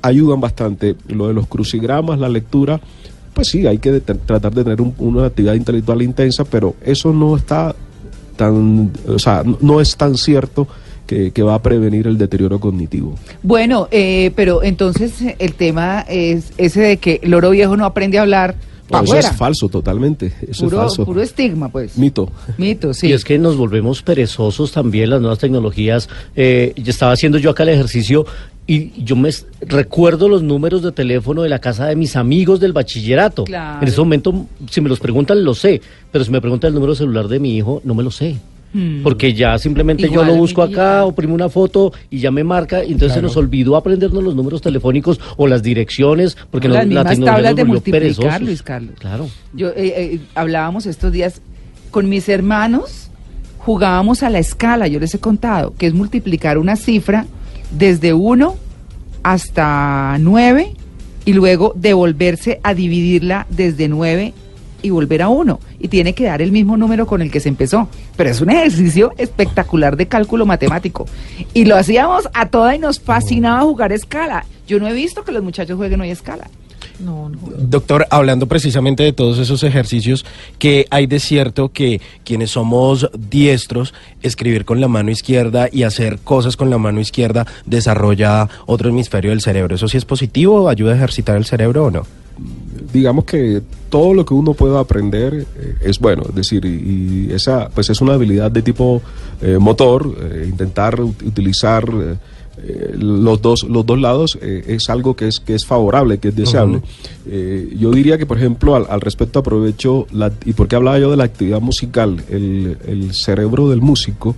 ayudan 0.02 0.40
bastante. 0.40 0.96
Lo 1.08 1.28
de 1.28 1.34
los 1.34 1.48
crucigramas, 1.48 2.20
la 2.20 2.30
lectura, 2.30 2.80
pues 3.34 3.48
sí, 3.50 3.68
hay 3.68 3.78
que 3.78 4.00
tratar 4.02 4.54
de 4.54 4.64
tener 4.64 4.82
un- 4.82 4.96
una 4.98 5.26
actividad 5.26 5.54
intelectual 5.54 6.02
intensa, 6.02 6.44
pero 6.46 6.76
eso 6.84 7.14
no 7.14 7.36
está 7.36 7.76
tan, 8.36 8.92
o 9.08 9.20
sea, 9.20 9.44
no- 9.62 9.80
es 9.82 9.96
tan 9.96 10.16
cierto 10.18 10.68
que, 11.06 11.32
que 11.32 11.44
va 11.44 11.56
a 11.56 11.62
prevenir 11.62 12.08
el 12.08 12.18
deterioro 12.18 12.60
cognitivo. 12.60 13.16
Bueno, 13.44 13.88
eh, 13.92 14.32
pero 14.36 14.64
entonces 14.64 15.14
el 15.40 15.54
tema 15.56 16.02
es 16.08 16.54
ese 16.58 16.80
de 16.82 16.98
que 16.98 17.20
el 17.22 17.34
oro 17.34 17.50
viejo 17.50 17.76
no 17.76 17.86
aprende 17.86 18.18
a 18.18 18.22
hablar, 18.22 18.56
pa' 18.92 19.00
eso 19.00 19.14
afuera. 19.14 19.30
es 19.30 19.36
falso 19.36 19.70
totalmente. 19.70 20.34
Eso 20.48 20.66
puro, 20.66 20.78
es 20.78 20.84
falso. 20.84 21.06
puro 21.06 21.22
estigma, 21.22 21.70
pues. 21.70 21.98
Mito. 21.98 22.30
Mito, 22.58 22.94
sí. 22.94 23.08
Y 23.08 23.14
es 23.14 23.24
que 23.24 23.40
nos 23.40 23.58
volvemos 23.58 24.04
perezosos 24.04 24.72
también 24.72 25.10
las 25.10 25.22
nuevas 25.22 25.40
tecnologías. 25.40 26.10
Eh, 26.36 26.74
yo 26.76 26.92
estaba 26.92 27.14
haciendo 27.14 27.38
yo 27.38 27.50
acá 27.50 27.64
el 27.64 27.70
ejercicio 27.70 28.26
y 28.68 29.04
yo 29.04 29.16
me 29.16 29.32
recuerdo 29.62 30.30
los 30.30 30.44
números 30.44 30.84
de 30.84 30.92
teléfono 30.92 31.42
de 31.42 31.50
la 31.50 31.60
casa 31.60 31.88
de 31.88 31.96
mis 31.96 32.16
amigos 32.16 32.60
del 32.60 32.74
bachillerato. 32.74 33.44
Claro. 33.46 33.82
En 33.82 33.88
ese 33.88 34.00
momento, 34.00 34.46
si 34.70 34.82
me 34.82 34.90
los 34.90 35.00
preguntan, 35.00 35.44
lo 35.44 35.56
sé. 35.56 35.82
Pero 36.12 36.24
si 36.24 36.32
me 36.32 36.40
preguntan 36.40 36.70
el 36.70 36.76
número 36.76 36.94
celular 36.96 37.28
de 37.28 37.40
mi 37.40 37.58
hijo, 37.58 37.82
no 37.84 37.96
me 37.96 38.04
lo 38.04 38.12
sé. 38.12 38.38
Hmm. 38.74 39.04
Porque 39.04 39.34
ya 39.34 39.58
simplemente 39.58 40.06
Igual, 40.06 40.28
yo 40.28 40.34
lo 40.34 40.38
busco 40.38 40.62
acá, 40.62 41.06
oprimo 41.06 41.34
una 41.34 41.50
foto 41.50 41.94
y 42.10 42.20
ya 42.20 42.32
me 42.32 42.44
marca. 42.44 42.84
Y 42.84 42.94
entonces 42.94 43.16
se 43.16 43.22
nos 43.22 43.36
olvidó 43.38 43.76
aprendernos 43.76 44.24
los 44.24 44.36
números 44.36 44.62
telefónicos 44.62 45.20
o 45.38 45.48
las 45.48 45.64
direcciones. 45.64 46.38
Porque 46.50 46.68
las 46.68 46.78
la 46.78 46.86
mismas 46.86 47.06
tecnología 47.06 47.34
tablas 47.34 47.52
nos 47.52 47.58
de 47.58 47.66
multiplicar, 47.66 48.02
perezosos. 48.02 48.42
Luis 48.42 48.64
Carlos. 48.64 48.96
Claro. 49.00 49.30
Yo 49.54 49.70
eh, 49.70 49.74
eh, 49.78 50.20
hablábamos 50.36 50.86
estos 50.86 51.12
días 51.12 51.42
con 51.92 52.08
mis 52.10 52.30
hermanos, 52.30 53.10
jugábamos 53.58 54.24
a 54.24 54.30
la 54.30 54.40
escala, 54.40 54.88
yo 54.88 55.00
les 55.00 55.14
he 55.14 55.20
contado, 55.20 55.74
que 55.78 55.88
es 55.88 55.94
multiplicar 55.94 56.58
una 56.58 56.78
cifra 56.78 57.26
desde 57.78 58.14
1 58.14 58.56
hasta 59.24 60.18
9 60.20 60.74
y 61.26 61.34
luego 61.34 61.74
devolverse 61.76 62.60
a 62.64 62.74
dividirla 62.74 63.46
desde 63.50 63.88
9 63.88 64.34
y 64.82 64.90
volver 64.90 65.22
a 65.22 65.30
1. 65.30 65.60
Y 65.80 65.88
tiene 65.88 66.14
que 66.14 66.26
dar 66.26 66.42
el 66.42 66.52
mismo 66.52 66.78
número 66.78 67.06
con 67.06 67.22
el 67.22 67.32
que 67.32 67.40
se 67.40 67.50
empezó. 67.50 67.88
Pero 68.16 68.30
es 68.30 68.42
un 68.42 68.50
ejercicio 68.50 69.14
espectacular 69.18 69.98
de 69.98 70.08
cálculo 70.08 70.46
matemático. 70.46 71.06
Y 71.54 71.66
lo 71.66 71.76
hacíamos 71.76 72.30
a 72.34 72.48
toda 72.48 72.76
y 72.76 72.80
nos 72.80 73.00
fascinaba 73.00 73.62
jugar 73.62 73.92
escala. 73.92 74.46
Yo 74.68 74.80
no 74.80 74.88
he 74.88 74.94
visto 74.94 75.24
que 75.24 75.32
los 75.32 75.44
muchachos 75.44 75.78
jueguen 75.78 76.02
hoy 76.02 76.12
escala. 76.12 76.48
No, 77.00 77.30
no. 77.30 77.40
Doctor, 77.58 78.06
hablando 78.10 78.48
precisamente 78.48 79.04
de 79.04 79.14
todos 79.14 79.40
esos 79.40 79.64
ejercicios, 79.64 80.26
que 80.60 80.86
hay 80.92 81.08
de 81.08 81.20
cierto 81.20 81.70
que 81.70 82.00
quienes 82.24 82.52
somos 82.52 83.10
diestros, 83.18 83.94
escribir 84.22 84.66
con 84.66 84.80
la 84.80 84.88
mano 84.88 85.10
izquierda 85.10 85.68
y 85.72 85.84
hacer 85.84 86.20
cosas 86.20 86.58
con 86.58 86.70
la 86.70 86.78
mano 86.78 87.00
izquierda 87.00 87.48
desarrolla 87.66 88.48
otro 88.66 88.90
hemisferio 88.90 89.32
del 89.32 89.42
cerebro. 89.42 89.76
¿Eso 89.76 89.88
sí 89.88 89.98
es 89.98 90.06
positivo? 90.06 90.70
¿Ayuda 90.70 90.94
a 90.94 90.96
ejercitar 90.96 91.38
el 91.38 91.46
cerebro 91.46 91.86
o 91.86 91.92
no? 91.92 92.06
Digamos 92.94 93.26
que 93.26 93.62
todo 93.90 94.14
lo 94.14 94.26
que 94.26 94.34
uno 94.34 94.54
pueda 94.54 94.80
aprender 94.80 95.46
eh, 95.58 95.76
es 95.82 96.00
bueno, 96.00 96.24
es 96.30 96.36
decir, 96.36 96.66
y, 96.66 97.28
y 97.30 97.34
esa 97.34 97.70
pues 97.70 97.90
es 97.90 98.00
una 98.02 98.14
habilidad 98.14 98.52
de 98.52 98.62
tipo 98.62 99.02
eh, 99.42 99.58
motor, 99.60 100.16
eh, 100.22 100.46
intentar 100.50 100.98
ut- 101.00 101.26
utilizar 101.26 101.86
los 102.98 103.42
dos 103.42 103.64
los 103.64 103.84
dos 103.86 104.00
lados 104.00 104.38
es 104.42 104.88
algo 104.90 105.16
que 105.16 105.28
es 105.28 105.40
que 105.40 105.56
es 105.56 105.66
favorable, 105.66 106.20
que 106.20 106.28
es 106.28 106.36
deseable. 106.36 106.82
Yo 107.76 107.90
diría 107.92 108.20
que 108.20 108.28
por 108.28 108.38
ejemplo 108.38 108.76
al, 108.76 108.86
al 108.88 109.02
respecto 109.02 109.40
aprovecho 109.40 110.06
la, 110.12 110.32
y 110.46 110.54
porque 110.54 110.76
hablaba 110.76 111.00
yo 111.00 111.10
de 111.10 111.18
la 111.18 111.24
actividad 111.24 111.60
musical, 111.60 112.22
el, 112.30 112.78
el 112.86 113.14
cerebro 113.16 113.70
del 113.70 113.82
músico 113.82 114.36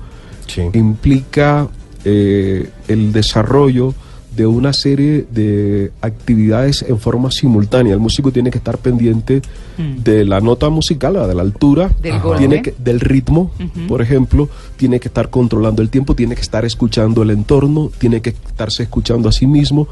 Sí. 0.48 0.62
implica 0.74 1.68
el 2.06 3.12
desarrollo 3.12 3.94
de 4.36 4.48
una 4.48 4.74
serie 4.74 5.26
de 5.30 5.92
actividades 6.02 6.84
en 6.88 7.00
forma 7.00 7.32
simultánea. 7.32 7.94
El 7.94 8.00
músico 8.00 8.32
tiene 8.32 8.50
que 8.52 8.58
estar 8.58 8.78
pendiente 8.78 9.42
de 9.78 10.26
la 10.26 10.40
nota 10.40 10.70
musical, 10.70 11.14
de 11.14 11.36
la 11.36 11.42
altura, 11.42 11.90
Del 12.02 12.16
tiene 12.38 12.62
que, 12.62 12.74
del 12.78 13.00
ritmo, 13.00 13.52
por 13.88 14.02
ejemplo, 14.02 14.50
tiene 14.78 15.00
que 15.00 15.08
estar 15.08 15.30
controlando 15.30 15.82
el 15.82 15.90
tiempo, 15.90 16.16
tiene 16.16 16.36
que 16.36 16.42
estar 16.42 16.66
escuchando 16.66 17.24
el 17.24 17.32
entorno, 17.32 17.92
tiene 17.98 18.22
que 18.22 18.30
estarse 18.32 18.84
escuchando 18.84 19.30
a 19.30 19.32
sí 19.32 19.48
mismo, 19.48 19.88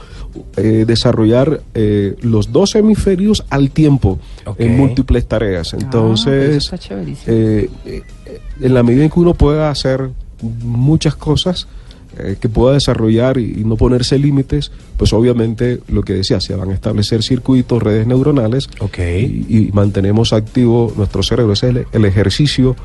eh, 0.58 0.86
desarrollar 0.88 1.62
eh, 1.73 2.15
los 2.21 2.51
dos 2.51 2.75
hemisferios 2.75 3.43
al 3.49 3.71
tiempo 3.71 4.19
en 4.58 4.77
múltiples 4.77 5.27
tareas. 5.27 5.73
Ah, 5.73 5.77
Entonces, 5.82 6.56
eso 6.58 6.75
está 6.75 6.77
chéverísimo. 6.77 7.25
eh, 7.27 7.69
eh, 7.86 8.04
en 8.60 8.73
la 8.73 8.84
medida 8.84 9.04
en 9.04 9.10
que 9.10 9.19
uno 9.19 9.34
pueda 9.34 9.69
hacer 9.69 10.10
muchas 10.63 11.15
cosas 11.15 11.67
eh, 12.22 12.38
que 12.40 12.50
pueda 12.50 12.74
desarrollar 12.74 13.38
y, 13.38 13.60
y 13.62 13.64
no 13.64 13.76
ponerse 13.78 14.18
límites, 14.20 14.72
pues 14.98 15.14
obviamente 15.14 15.80
lo 15.88 16.04
que 16.04 16.14
decía, 16.14 16.40
se 16.40 16.56
van 16.56 16.70
a 16.72 16.74
establecer 16.74 17.24
circuitos, 17.24 17.82
redes 17.82 18.08
neuronales 18.08 18.70
y 19.08 19.70
mantenemos 19.74 20.34
activo 20.34 20.94
nuestro 20.96 21.24
cerebro. 21.24 21.54
Ese 21.54 21.70
es 21.70 21.76
el, 21.76 21.86
el 21.92 22.06
ejercicio 22.06 22.76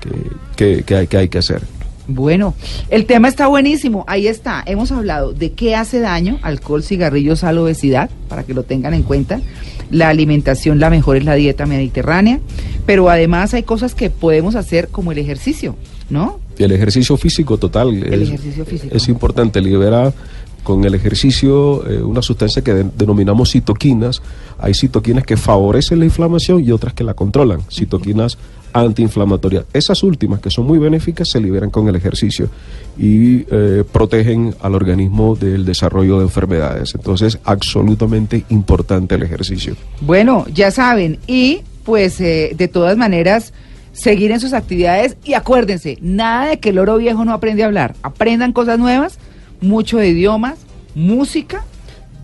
que, 0.00 0.10
que- 0.56 0.82
que 0.84 0.94
hay, 0.96 1.06
que 1.06 1.16
hay 1.16 1.28
que 1.28 1.38
hacer. 1.38 1.62
Bueno, 2.08 2.54
el 2.90 3.06
tema 3.06 3.28
está 3.28 3.46
buenísimo. 3.46 4.04
Ahí 4.08 4.26
está. 4.26 4.62
Hemos 4.66 4.90
hablado 4.90 5.32
de 5.32 5.52
qué 5.52 5.76
hace 5.76 6.00
daño, 6.00 6.38
alcohol, 6.42 6.82
cigarrillos, 6.82 7.38
sal, 7.40 7.58
obesidad, 7.58 8.10
para 8.28 8.42
que 8.42 8.54
lo 8.54 8.64
tengan 8.64 8.92
en 8.92 9.04
cuenta. 9.04 9.40
La 9.90 10.08
alimentación, 10.08 10.80
la 10.80 10.90
mejor 10.90 11.16
es 11.16 11.24
la 11.24 11.34
dieta 11.36 11.64
mediterránea. 11.64 12.40
Pero 12.86 13.08
además 13.08 13.54
hay 13.54 13.62
cosas 13.62 13.94
que 13.94 14.10
podemos 14.10 14.56
hacer 14.56 14.88
como 14.88 15.12
el 15.12 15.18
ejercicio, 15.18 15.76
¿no? 16.10 16.40
Y 16.58 16.62
el 16.64 16.72
ejercicio 16.72 17.16
físico 17.16 17.56
total 17.58 17.88
El 17.90 18.22
es, 18.22 18.28
ejercicio 18.28 18.64
físico. 18.64 18.94
es 18.94 19.08
importante, 19.08 19.60
libera 19.60 20.12
con 20.62 20.84
el 20.84 20.94
ejercicio 20.94 21.84
eh, 21.90 22.02
una 22.02 22.22
sustancia 22.22 22.62
que 22.62 22.72
de- 22.74 22.86
denominamos 22.96 23.50
citoquinas. 23.50 24.22
Hay 24.58 24.74
citoquinas 24.74 25.24
que 25.24 25.36
favorecen 25.36 25.98
la 25.98 26.04
inflamación 26.04 26.62
y 26.62 26.70
otras 26.70 26.92
que 26.94 27.02
la 27.02 27.14
controlan, 27.14 27.60
citoquinas 27.70 28.38
antiinflamatorias. 28.74 29.64
Esas 29.72 30.02
últimas, 30.02 30.40
que 30.40 30.50
son 30.50 30.66
muy 30.66 30.78
benéficas, 30.78 31.28
se 31.30 31.40
liberan 31.40 31.70
con 31.70 31.88
el 31.88 31.96
ejercicio 31.96 32.48
y 32.98 33.44
eh, 33.50 33.84
protegen 33.90 34.54
al 34.60 34.74
organismo 34.74 35.36
del 35.36 35.64
desarrollo 35.64 36.18
de 36.18 36.24
enfermedades. 36.24 36.94
Entonces, 36.94 37.38
absolutamente 37.44 38.44
importante 38.50 39.14
el 39.14 39.22
ejercicio. 39.24 39.74
Bueno, 40.00 40.46
ya 40.52 40.70
saben. 40.70 41.18
Y 41.26 41.60
pues 41.84 42.20
eh, 42.20 42.54
de 42.56 42.68
todas 42.68 42.96
maneras, 42.96 43.52
seguir 43.92 44.30
en 44.32 44.40
sus 44.40 44.52
actividades. 44.52 45.16
Y 45.24 45.34
acuérdense, 45.34 45.98
nada 46.00 46.46
de 46.48 46.58
que 46.58 46.70
el 46.70 46.78
oro 46.78 46.96
viejo 46.96 47.24
no 47.24 47.32
aprende 47.32 47.62
a 47.62 47.66
hablar. 47.66 47.94
Aprendan 48.02 48.52
cosas 48.52 48.78
nuevas, 48.78 49.18
mucho 49.60 49.98
de 49.98 50.08
idiomas, 50.08 50.58
música. 50.94 51.64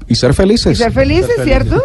Y 0.09 0.15
ser 0.15 0.33
felices. 0.33 0.73
Y 0.73 0.83
ser 0.83 0.93
felices, 0.93 1.35
¿cierto? 1.45 1.83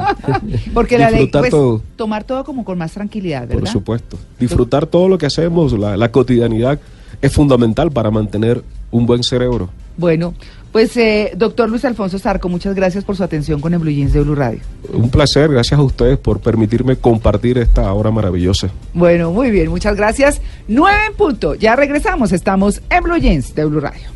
Porque 0.74 0.96
la 0.98 1.10
ley, 1.10 1.20
Disfrutar 1.20 1.42
pues, 1.42 1.50
todo. 1.50 1.82
tomar 1.96 2.24
todo 2.24 2.44
como 2.44 2.64
con 2.64 2.78
más 2.78 2.92
tranquilidad, 2.92 3.42
¿verdad? 3.42 3.60
Por 3.60 3.68
supuesto. 3.68 4.18
Disfrutar 4.38 4.86
todo 4.86 5.08
lo 5.08 5.18
que 5.18 5.26
hacemos, 5.26 5.72
la, 5.78 5.96
la 5.96 6.10
cotidianidad 6.10 6.80
es 7.20 7.32
fundamental 7.32 7.90
para 7.90 8.10
mantener 8.10 8.62
un 8.90 9.04
buen 9.04 9.22
cerebro. 9.22 9.68
Bueno, 9.98 10.34
pues 10.72 10.96
eh, 10.96 11.32
doctor 11.36 11.68
Luis 11.68 11.84
Alfonso 11.84 12.18
Zarco, 12.18 12.48
muchas 12.48 12.74
gracias 12.74 13.04
por 13.04 13.16
su 13.16 13.24
atención 13.24 13.60
con 13.60 13.72
el 13.74 13.80
Blue 13.80 13.90
Jeans 13.90 14.12
de 14.12 14.20
Blue 14.20 14.34
Radio. 14.34 14.60
Un 14.92 15.10
placer, 15.10 15.50
gracias 15.50 15.78
a 15.78 15.82
ustedes 15.82 16.18
por 16.18 16.40
permitirme 16.40 16.96
compartir 16.96 17.58
esta 17.58 17.92
hora 17.92 18.10
maravillosa. 18.10 18.70
Bueno, 18.94 19.32
muy 19.32 19.50
bien, 19.50 19.68
muchas 19.68 19.96
gracias. 19.96 20.40
Nueve 20.68 20.98
en 21.08 21.14
punto, 21.14 21.54
ya 21.54 21.76
regresamos, 21.76 22.32
estamos 22.32 22.80
en 22.90 23.02
Blue 23.02 23.18
Jeans 23.18 23.54
de 23.54 23.64
Blue 23.64 23.80
Radio. 23.80 24.08